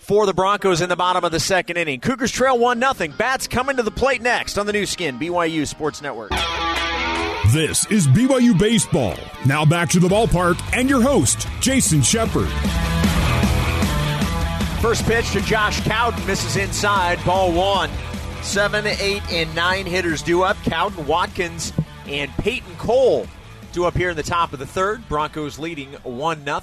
for 0.00 0.26
the 0.26 0.32
broncos 0.34 0.80
in 0.80 0.88
the 0.88 0.96
bottom 0.96 1.24
of 1.24 1.30
the 1.30 1.38
second 1.38 1.76
inning 1.76 2.00
cougars 2.00 2.32
trail 2.32 2.58
one 2.58 2.78
nothing 2.78 3.12
bats 3.12 3.46
coming 3.46 3.76
to 3.76 3.82
the 3.82 3.90
plate 3.90 4.22
next 4.22 4.58
on 4.58 4.66
the 4.66 4.72
Nu 4.72 4.86
Skin 4.86 5.18
byu 5.18 5.66
sports 5.66 6.00
network 6.02 6.32
This 7.52 7.86
is 7.90 8.06
BYU 8.08 8.58
Baseball. 8.58 9.14
Now 9.46 9.64
back 9.64 9.88
to 9.90 10.00
the 10.00 10.08
ballpark 10.08 10.60
and 10.76 10.86
your 10.90 11.00
host, 11.00 11.46
Jason 11.60 12.02
Shepard. 12.02 12.48
First 14.80 15.04
pitch 15.04 15.32
to 15.32 15.40
Josh 15.40 15.80
Cowden 15.82 16.24
misses 16.26 16.56
inside, 16.56 17.24
ball 17.24 17.52
one. 17.52 17.90
Seven, 18.42 18.86
eight, 18.86 19.22
and 19.32 19.52
nine 19.54 19.86
hitters 19.86 20.22
due 20.22 20.42
up. 20.42 20.56
Cowden, 20.62 21.06
Watkins, 21.06 21.72
and 22.06 22.30
Peyton 22.38 22.76
Cole 22.76 23.26
Two 23.72 23.84
up 23.84 23.96
here 23.96 24.10
in 24.10 24.16
the 24.16 24.22
top 24.22 24.52
of 24.52 24.58
the 24.58 24.66
third. 24.66 25.08
Broncos 25.08 25.58
leading 25.58 25.92
1 26.02 26.44
0. 26.44 26.60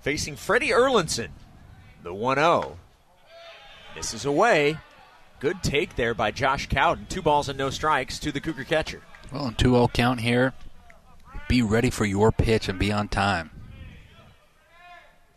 Facing 0.00 0.36
Freddie 0.36 0.68
Erlinson, 0.68 1.30
the 2.02 2.12
1 2.12 2.36
0. 2.36 2.78
Misses 3.96 4.24
away. 4.24 4.76
Good 5.40 5.62
take 5.62 5.96
there 5.96 6.14
by 6.14 6.30
Josh 6.30 6.68
Cowden. 6.68 7.06
Two 7.06 7.22
balls 7.22 7.48
and 7.48 7.58
no 7.58 7.70
strikes 7.70 8.18
to 8.20 8.30
the 8.30 8.40
Cougar 8.40 8.64
catcher. 8.64 9.00
Well, 9.32 9.52
2 9.56 9.70
0 9.70 9.88
count 9.88 10.20
here. 10.20 10.52
Be 11.48 11.62
ready 11.62 11.90
for 11.90 12.04
your 12.04 12.30
pitch 12.30 12.68
and 12.68 12.78
be 12.78 12.92
on 12.92 13.08
time. 13.08 13.50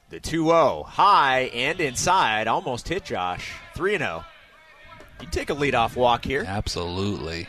The 0.09 0.19
2 0.19 0.45
0, 0.45 0.83
high 0.83 1.41
and 1.53 1.81
inside, 1.81 2.47
almost 2.47 2.87
hit 2.87 3.05
Josh. 3.05 3.51
3 3.75 3.97
0. 3.97 4.23
You 5.21 5.27
take 5.31 5.49
a 5.49 5.55
leadoff 5.55 5.95
walk 5.95 6.25
here. 6.25 6.43
Absolutely. 6.47 7.47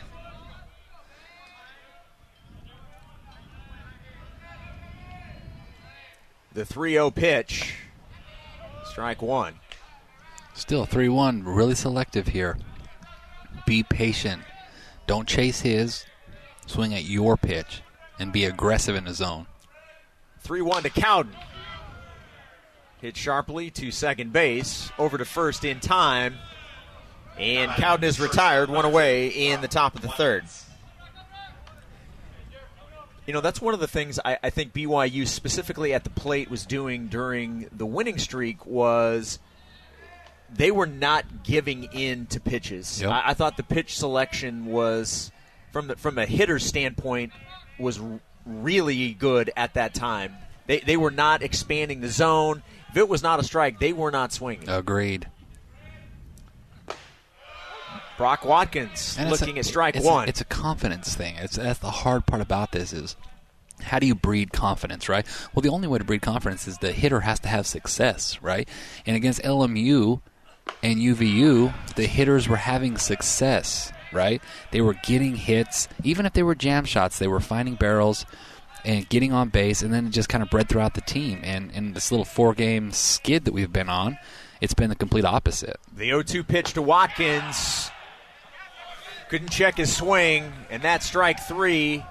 The 6.53 6.65
3 6.65 6.93
0 6.93 7.11
pitch. 7.11 7.75
Strike 8.85 9.21
one. 9.21 9.53
Still 10.55 10.85
3 10.85 11.09
1, 11.09 11.43
really 11.43 11.75
selective 11.75 12.29
here. 12.29 12.57
Be 13.67 13.83
patient. 13.83 14.41
Don't 15.05 15.27
chase 15.27 15.61
his. 15.61 16.05
Swing 16.65 16.95
at 16.95 17.03
your 17.03 17.37
pitch 17.37 17.83
and 18.17 18.33
be 18.33 18.45
aggressive 18.45 18.95
in 18.95 19.05
the 19.05 19.13
zone. 19.13 19.45
3 20.39 20.63
1 20.63 20.83
to 20.83 20.89
Cowden. 20.89 21.35
Hit 23.01 23.15
sharply 23.15 23.69
to 23.71 23.91
second 23.91 24.33
base. 24.33 24.91
Over 24.97 25.17
to 25.17 25.25
first 25.25 25.63
in 25.63 25.79
time. 25.79 26.35
And 27.37 27.71
Cowden 27.71 28.03
is 28.03 28.19
retired, 28.19 28.69
one 28.69 28.85
away 28.85 29.27
in 29.27 29.61
the 29.61 29.67
top 29.67 29.95
of 29.95 30.01
the 30.01 30.07
third. 30.07 30.45
You 33.27 33.33
know, 33.33 33.41
that's 33.41 33.61
one 33.61 33.73
of 33.73 33.79
the 33.79 33.87
things 33.87 34.19
I, 34.23 34.39
I, 34.41 34.49
think 34.49 34.73
BYU 34.73 35.27
specifically 35.27 35.93
at 35.93 36.05
the 36.05 36.09
plate 36.09 36.49
was 36.49 36.65
doing 36.65 37.07
during 37.07 37.67
the 37.73 37.85
winning 37.85 38.17
streak 38.17 38.65
was 38.65 39.37
they 40.51 40.71
were 40.71 40.87
not 40.87 41.43
giving 41.43 41.83
in 41.91 42.25
to 42.27 42.39
pitches. 42.39 43.01
Yep. 43.01 43.11
I, 43.11 43.23
I, 43.27 43.33
thought 43.33 43.57
the 43.57 43.63
pitch 43.63 43.97
selection 43.97 44.65
was 44.65 45.31
from 45.73 45.87
the, 45.87 45.97
from 45.97 46.17
a 46.17 46.25
hitter 46.25 46.57
standpoint 46.57 47.33
was 47.77 47.99
really 48.45 49.13
good 49.13 49.51
at 49.57 49.73
that 49.73 49.93
time. 49.93 50.33
They, 50.65 50.79
they 50.79 50.97
were 50.97 51.11
not 51.11 51.43
expanding 51.43 51.99
the 51.99 52.09
zone. 52.09 52.63
If 52.97 53.01
it 53.01 53.09
was 53.09 53.21
not 53.21 53.39
a 53.39 53.43
strike, 53.43 53.79
they 53.79 53.93
were 53.93 54.09
not 54.09 54.33
swinging. 54.33 54.67
Agreed. 54.67 55.27
Brock 58.17 58.43
Watkins 58.43 59.15
and 59.19 59.29
looking 59.29 59.57
a, 59.57 59.59
at 59.59 59.65
strike 59.67 59.95
it's 59.95 60.03
one. 60.03 60.25
A, 60.25 60.29
it's 60.29 60.41
a 60.41 60.45
confidence 60.45 61.13
thing. 61.13 61.35
It's 61.35 61.57
that's 61.57 61.77
the 61.77 61.91
hard 61.91 62.25
part 62.25 62.41
about 62.41 62.71
this 62.71 62.93
is 62.93 63.15
how 63.83 63.99
do 63.99 64.07
you 64.07 64.15
breed 64.15 64.51
confidence, 64.51 65.07
right? 65.07 65.27
Well, 65.53 65.61
the 65.61 65.69
only 65.69 65.87
way 65.87 65.99
to 65.99 66.03
breed 66.03 66.23
confidence 66.23 66.67
is 66.67 66.79
the 66.79 66.91
hitter 66.91 67.19
has 67.19 67.39
to 67.41 67.47
have 67.49 67.67
success, 67.67 68.41
right? 68.41 68.67
And 69.05 69.15
against 69.15 69.43
LMU 69.43 70.19
and 70.81 70.97
UVU, 70.97 71.75
the 71.97 72.07
hitters 72.07 72.49
were 72.49 72.55
having 72.55 72.97
success, 72.97 73.91
right? 74.11 74.41
They 74.71 74.81
were 74.81 74.95
getting 75.03 75.35
hits, 75.35 75.87
even 76.03 76.25
if 76.25 76.33
they 76.33 76.41
were 76.41 76.55
jam 76.55 76.83
shots. 76.83 77.19
They 77.19 77.27
were 77.27 77.41
finding 77.41 77.75
barrels 77.75 78.25
and 78.85 79.07
getting 79.09 79.33
on 79.33 79.49
base, 79.49 79.81
and 79.81 79.93
then 79.93 80.07
it 80.07 80.09
just 80.11 80.29
kind 80.29 80.41
of 80.41 80.49
bred 80.49 80.69
throughout 80.69 80.93
the 80.93 81.01
team. 81.01 81.39
And 81.43 81.71
in 81.71 81.93
this 81.93 82.11
little 82.11 82.25
four-game 82.25 82.91
skid 82.91 83.45
that 83.45 83.53
we've 83.53 83.71
been 83.71 83.89
on, 83.89 84.17
it's 84.61 84.73
been 84.73 84.89
the 84.89 84.95
complete 84.95 85.25
opposite. 85.25 85.77
The 85.95 86.09
0-2 86.09 86.47
pitch 86.47 86.73
to 86.73 86.81
Watkins 86.81 87.91
couldn't 89.29 89.49
check 89.49 89.77
his 89.77 89.95
swing, 89.95 90.53
and 90.69 90.81
that's 90.81 91.05
strike 91.05 91.39
three, 91.39 92.03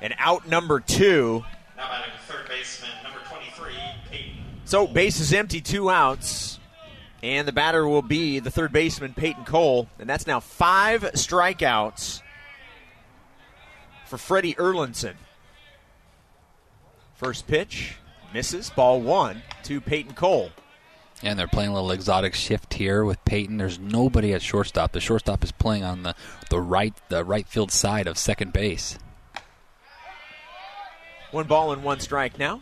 and 0.00 0.14
out 0.18 0.48
number 0.48 0.80
two. 0.80 1.44
Now 1.76 1.88
batting 1.88 2.12
third 2.26 2.48
baseman, 2.48 2.90
number 3.02 3.18
23, 3.28 3.72
Peyton. 4.10 4.32
So 4.64 4.86
base 4.86 5.20
is 5.20 5.32
empty, 5.32 5.60
two 5.60 5.90
outs, 5.90 6.58
and 7.22 7.46
the 7.46 7.52
batter 7.52 7.86
will 7.86 8.02
be 8.02 8.38
the 8.38 8.50
third 8.50 8.72
baseman, 8.72 9.14
Peyton 9.14 9.44
Cole, 9.44 9.88
and 9.98 10.08
that's 10.08 10.26
now 10.26 10.40
five 10.40 11.02
strikeouts 11.02 12.22
for 14.06 14.18
Freddie 14.18 14.54
Erlinson. 14.54 15.14
First 17.22 17.46
pitch, 17.46 17.98
misses, 18.34 18.70
ball 18.70 19.00
one 19.00 19.42
to 19.62 19.80
Peyton 19.80 20.12
Cole. 20.14 20.50
And 21.22 21.38
they're 21.38 21.46
playing 21.46 21.70
a 21.70 21.74
little 21.74 21.92
exotic 21.92 22.34
shift 22.34 22.74
here 22.74 23.04
with 23.04 23.24
Peyton. 23.24 23.58
There's 23.58 23.78
nobody 23.78 24.34
at 24.34 24.42
shortstop. 24.42 24.90
The 24.90 24.98
shortstop 24.98 25.44
is 25.44 25.52
playing 25.52 25.84
on 25.84 26.02
the, 26.02 26.16
the 26.50 26.58
right 26.58 26.92
the 27.10 27.22
right 27.22 27.46
field 27.46 27.70
side 27.70 28.08
of 28.08 28.18
second 28.18 28.52
base. 28.52 28.98
One 31.30 31.46
ball 31.46 31.72
and 31.72 31.84
one 31.84 32.00
strike 32.00 32.40
now. 32.40 32.58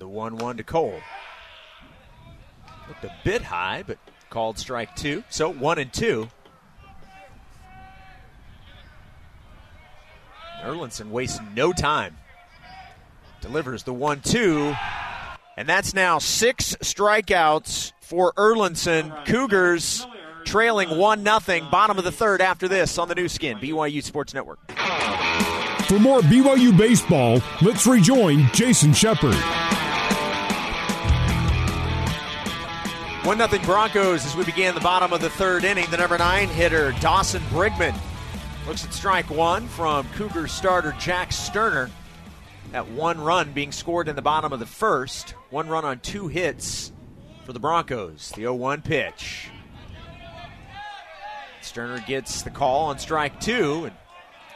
The 0.00 0.08
1 0.08 0.38
1 0.38 0.56
to 0.56 0.64
Cole. 0.64 1.00
Looked 2.88 3.04
a 3.04 3.14
bit 3.22 3.42
high, 3.42 3.84
but 3.86 3.98
called 4.30 4.58
strike 4.58 4.96
two. 4.96 5.22
So 5.30 5.48
1 5.48 5.78
and 5.78 5.92
2. 5.92 6.28
Erlinson 10.62 11.10
wastes 11.10 11.40
no 11.54 11.72
time. 11.72 12.16
Delivers 13.40 13.82
the 13.82 13.92
1 13.92 14.20
2. 14.20 14.74
And 15.56 15.68
that's 15.68 15.92
now 15.92 16.18
six 16.18 16.76
strikeouts 16.80 17.92
for 18.00 18.32
Erlinson. 18.34 19.26
Cougars 19.26 20.06
trailing 20.44 20.96
1 20.96 21.24
0. 21.24 21.68
Bottom 21.70 21.98
of 21.98 22.04
the 22.04 22.12
third 22.12 22.40
after 22.40 22.68
this 22.68 22.98
on 22.98 23.08
the 23.08 23.14
Nu 23.14 23.28
Skin, 23.28 23.58
BYU 23.58 24.02
Sports 24.02 24.32
Network. 24.34 24.58
For 25.86 25.98
more 25.98 26.20
BYU 26.20 26.76
baseball, 26.76 27.40
let's 27.60 27.86
rejoin 27.86 28.48
Jason 28.52 28.92
Shepard. 28.92 29.34
1 33.24 33.38
0 33.38 33.62
Broncos 33.64 34.24
as 34.24 34.34
we 34.36 34.44
began 34.44 34.74
the 34.74 34.80
bottom 34.80 35.12
of 35.12 35.20
the 35.20 35.30
third 35.30 35.64
inning. 35.64 35.86
The 35.90 35.96
number 35.96 36.18
nine 36.18 36.48
hitter, 36.48 36.92
Dawson 37.00 37.42
Brigman, 37.50 37.96
looks 38.66 38.84
at 38.84 38.92
strike 38.92 39.28
one 39.30 39.66
from 39.68 40.08
Cougar 40.10 40.46
starter 40.46 40.94
Jack 40.98 41.32
Sterner. 41.32 41.90
That 42.70 42.88
one 42.88 43.20
run 43.20 43.52
being 43.52 43.72
scored 43.72 44.08
in 44.08 44.16
the 44.16 44.22
bottom 44.22 44.52
of 44.52 44.60
the 44.60 44.66
first. 44.66 45.30
One 45.50 45.68
run 45.68 45.84
on 45.84 46.00
two 46.00 46.28
hits 46.28 46.92
for 47.44 47.52
the 47.52 47.60
Broncos. 47.60 48.30
The 48.30 48.42
0 48.42 48.54
1 48.54 48.82
pitch. 48.82 49.50
Sterner 51.60 52.00
gets 52.06 52.42
the 52.42 52.50
call 52.50 52.86
on 52.86 52.98
strike 52.98 53.40
two, 53.40 53.84
and 53.84 53.94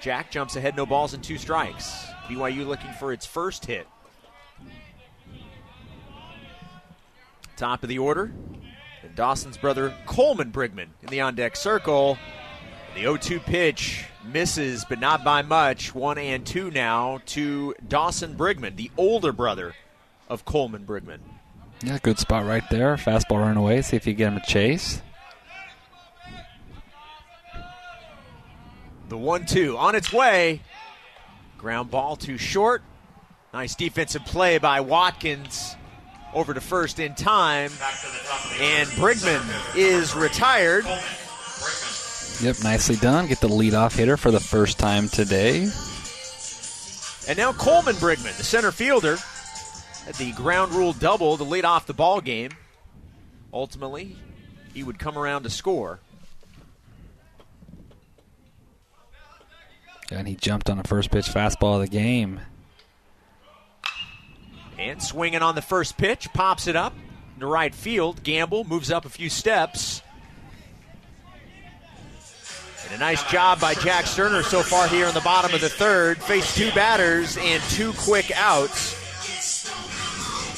Jack 0.00 0.30
jumps 0.30 0.56
ahead, 0.56 0.76
no 0.76 0.86
balls 0.86 1.14
and 1.14 1.22
two 1.22 1.38
strikes. 1.38 2.06
BYU 2.28 2.66
looking 2.66 2.92
for 2.92 3.12
its 3.12 3.26
first 3.26 3.66
hit. 3.66 3.86
Top 7.56 7.82
of 7.82 7.88
the 7.88 7.98
order, 7.98 8.32
and 9.02 9.14
Dawson's 9.14 9.56
brother 9.56 9.94
Coleman 10.04 10.52
Brigman 10.52 10.88
in 11.02 11.08
the 11.08 11.20
on 11.20 11.34
deck 11.34 11.56
circle. 11.56 12.18
The 12.96 13.02
0 13.02 13.18
2 13.18 13.40
pitch 13.40 14.06
misses, 14.24 14.86
but 14.88 14.98
not 14.98 15.22
by 15.22 15.42
much. 15.42 15.94
One 15.94 16.16
and 16.16 16.46
two 16.46 16.70
now 16.70 17.20
to 17.26 17.74
Dawson 17.86 18.36
Brigman, 18.36 18.76
the 18.76 18.90
older 18.96 19.32
brother 19.32 19.74
of 20.30 20.46
Coleman 20.46 20.86
Brigman. 20.86 21.18
Yeah, 21.84 21.98
good 22.02 22.18
spot 22.18 22.46
right 22.46 22.64
there. 22.70 22.96
Fastball 22.96 23.42
run 23.42 23.58
away. 23.58 23.82
See 23.82 23.96
if 23.96 24.06
you 24.06 24.14
get 24.14 24.28
him 24.28 24.38
a 24.38 24.46
chase. 24.46 25.02
The 29.10 29.18
1 29.18 29.44
2 29.44 29.76
on 29.76 29.94
its 29.94 30.10
way. 30.10 30.62
Ground 31.58 31.90
ball 31.90 32.16
too 32.16 32.38
short. 32.38 32.82
Nice 33.52 33.74
defensive 33.74 34.24
play 34.24 34.56
by 34.56 34.80
Watkins 34.80 35.76
over 36.32 36.54
to 36.54 36.62
first 36.62 36.98
in 36.98 37.14
time. 37.14 37.70
And 38.58 38.88
Brigman 38.88 39.76
is 39.76 40.14
retired. 40.16 40.86
Yep, 42.42 42.56
nicely 42.62 42.96
done. 42.96 43.26
Get 43.26 43.40
the 43.40 43.48
leadoff 43.48 43.96
hitter 43.96 44.16
for 44.16 44.30
the 44.30 44.40
first 44.40 44.78
time 44.78 45.08
today. 45.08 45.70
And 47.28 47.38
now 47.38 47.52
Coleman 47.52 47.94
Brigman, 47.96 48.36
the 48.36 48.44
center 48.44 48.70
fielder, 48.70 49.16
had 50.04 50.14
the 50.16 50.32
ground 50.32 50.72
rule 50.72 50.92
double 50.92 51.36
to 51.38 51.44
lead 51.44 51.64
off 51.64 51.86
the 51.86 51.94
ball 51.94 52.20
game. 52.20 52.50
Ultimately, 53.52 54.16
he 54.74 54.82
would 54.82 54.98
come 54.98 55.16
around 55.16 55.44
to 55.44 55.50
score. 55.50 55.98
And 60.10 60.28
he 60.28 60.36
jumped 60.36 60.70
on 60.70 60.76
the 60.76 60.86
first 60.86 61.10
pitch 61.10 61.26
fastball 61.26 61.76
of 61.76 61.80
the 61.80 61.88
game. 61.88 62.40
And 64.78 65.02
swinging 65.02 65.42
on 65.42 65.54
the 65.54 65.62
first 65.62 65.96
pitch, 65.96 66.28
pops 66.32 66.68
it 66.68 66.76
up 66.76 66.92
to 67.40 67.46
right 67.46 67.74
field. 67.74 68.22
Gamble 68.22 68.64
moves 68.64 68.90
up 68.90 69.04
a 69.04 69.08
few 69.08 69.30
steps. 69.30 70.02
And 72.86 72.94
a 72.94 72.98
nice 72.98 73.22
job 73.30 73.60
by 73.60 73.74
Jack 73.74 74.06
Sterner 74.06 74.42
so 74.42 74.62
far 74.62 74.86
here 74.88 75.06
in 75.06 75.14
the 75.14 75.20
bottom 75.20 75.52
of 75.54 75.60
the 75.60 75.68
third. 75.68 76.22
Faced 76.22 76.56
two 76.56 76.70
batters 76.72 77.36
and 77.36 77.62
two 77.64 77.92
quick 77.94 78.30
outs. 78.36 78.94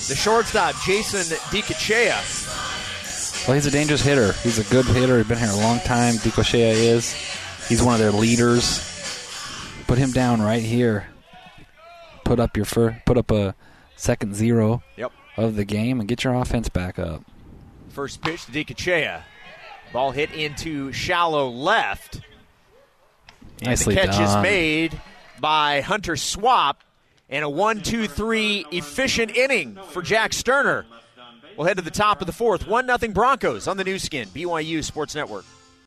The 0.09 0.14
shortstop, 0.14 0.74
Jason 0.85 1.20
Dicochea, 1.51 3.47
Well, 3.47 3.55
he's 3.55 3.66
a 3.66 3.70
dangerous 3.70 4.03
hitter. 4.03 4.33
He's 4.43 4.59
a 4.59 4.64
good 4.72 4.85
hitter. 4.87 5.18
He's 5.18 5.26
been 5.26 5.39
here 5.39 5.51
a 5.51 5.57
long 5.57 5.81
time. 5.81 6.14
Dicochea 6.14 6.72
is. 6.72 7.14
He's 7.68 7.83
one 7.83 7.95
of 7.95 8.01
their 8.01 8.12
leaders. 8.12 8.85
Put 9.87 9.99
him 9.99 10.11
down 10.12 10.41
right 10.43 10.62
here. 10.62 11.07
Put 12.24 12.41
up 12.41 12.57
your 12.57 12.66
fir- 12.66 13.01
put 13.07 13.16
up 13.16 13.31
a 13.31 13.55
second 13.97 14.35
zero 14.35 14.83
Yep. 14.97 15.12
of 15.39 15.57
the 15.57 15.64
game 15.64 15.99
and 16.01 16.09
get 16.09 16.24
your 16.24 16.35
offense 16.35 16.68
back 16.68 16.99
up. 16.99 17.22
First 17.91 18.20
pitch 18.20 18.45
to 18.47 18.53
Dicochea. 18.53 19.22
Ball 19.93 20.11
hit 20.11 20.32
into 20.32 20.93
shallow 20.93 21.49
left. 21.49 22.20
Nicely 23.62 23.97
and 23.97 24.09
the 24.09 24.12
catch 24.12 24.20
is 24.20 24.43
made 24.43 25.01
by 25.41 25.80
Hunter 25.80 26.16
Swap. 26.16 26.84
And 27.30 27.45
a 27.45 27.49
1 27.49 27.82
2 27.82 28.09
3 28.09 28.66
efficient 28.72 29.36
inning 29.36 29.78
for 29.91 30.01
Jack 30.01 30.32
Sterner. 30.32 30.86
We'll 31.57 31.66
head 31.66 31.76
to 31.76 31.82
the 31.82 31.91
top 31.91 32.22
of 32.22 32.26
the 32.26 32.32
fourth. 32.32 32.66
1 32.66 32.86
0 32.86 33.12
Broncos 33.12 33.68
on 33.68 33.76
the 33.76 33.84
Nu 33.84 33.99
Skin, 33.99 34.28
BYU 34.28 34.82
Sports 34.82 35.14
Network. 35.14 35.45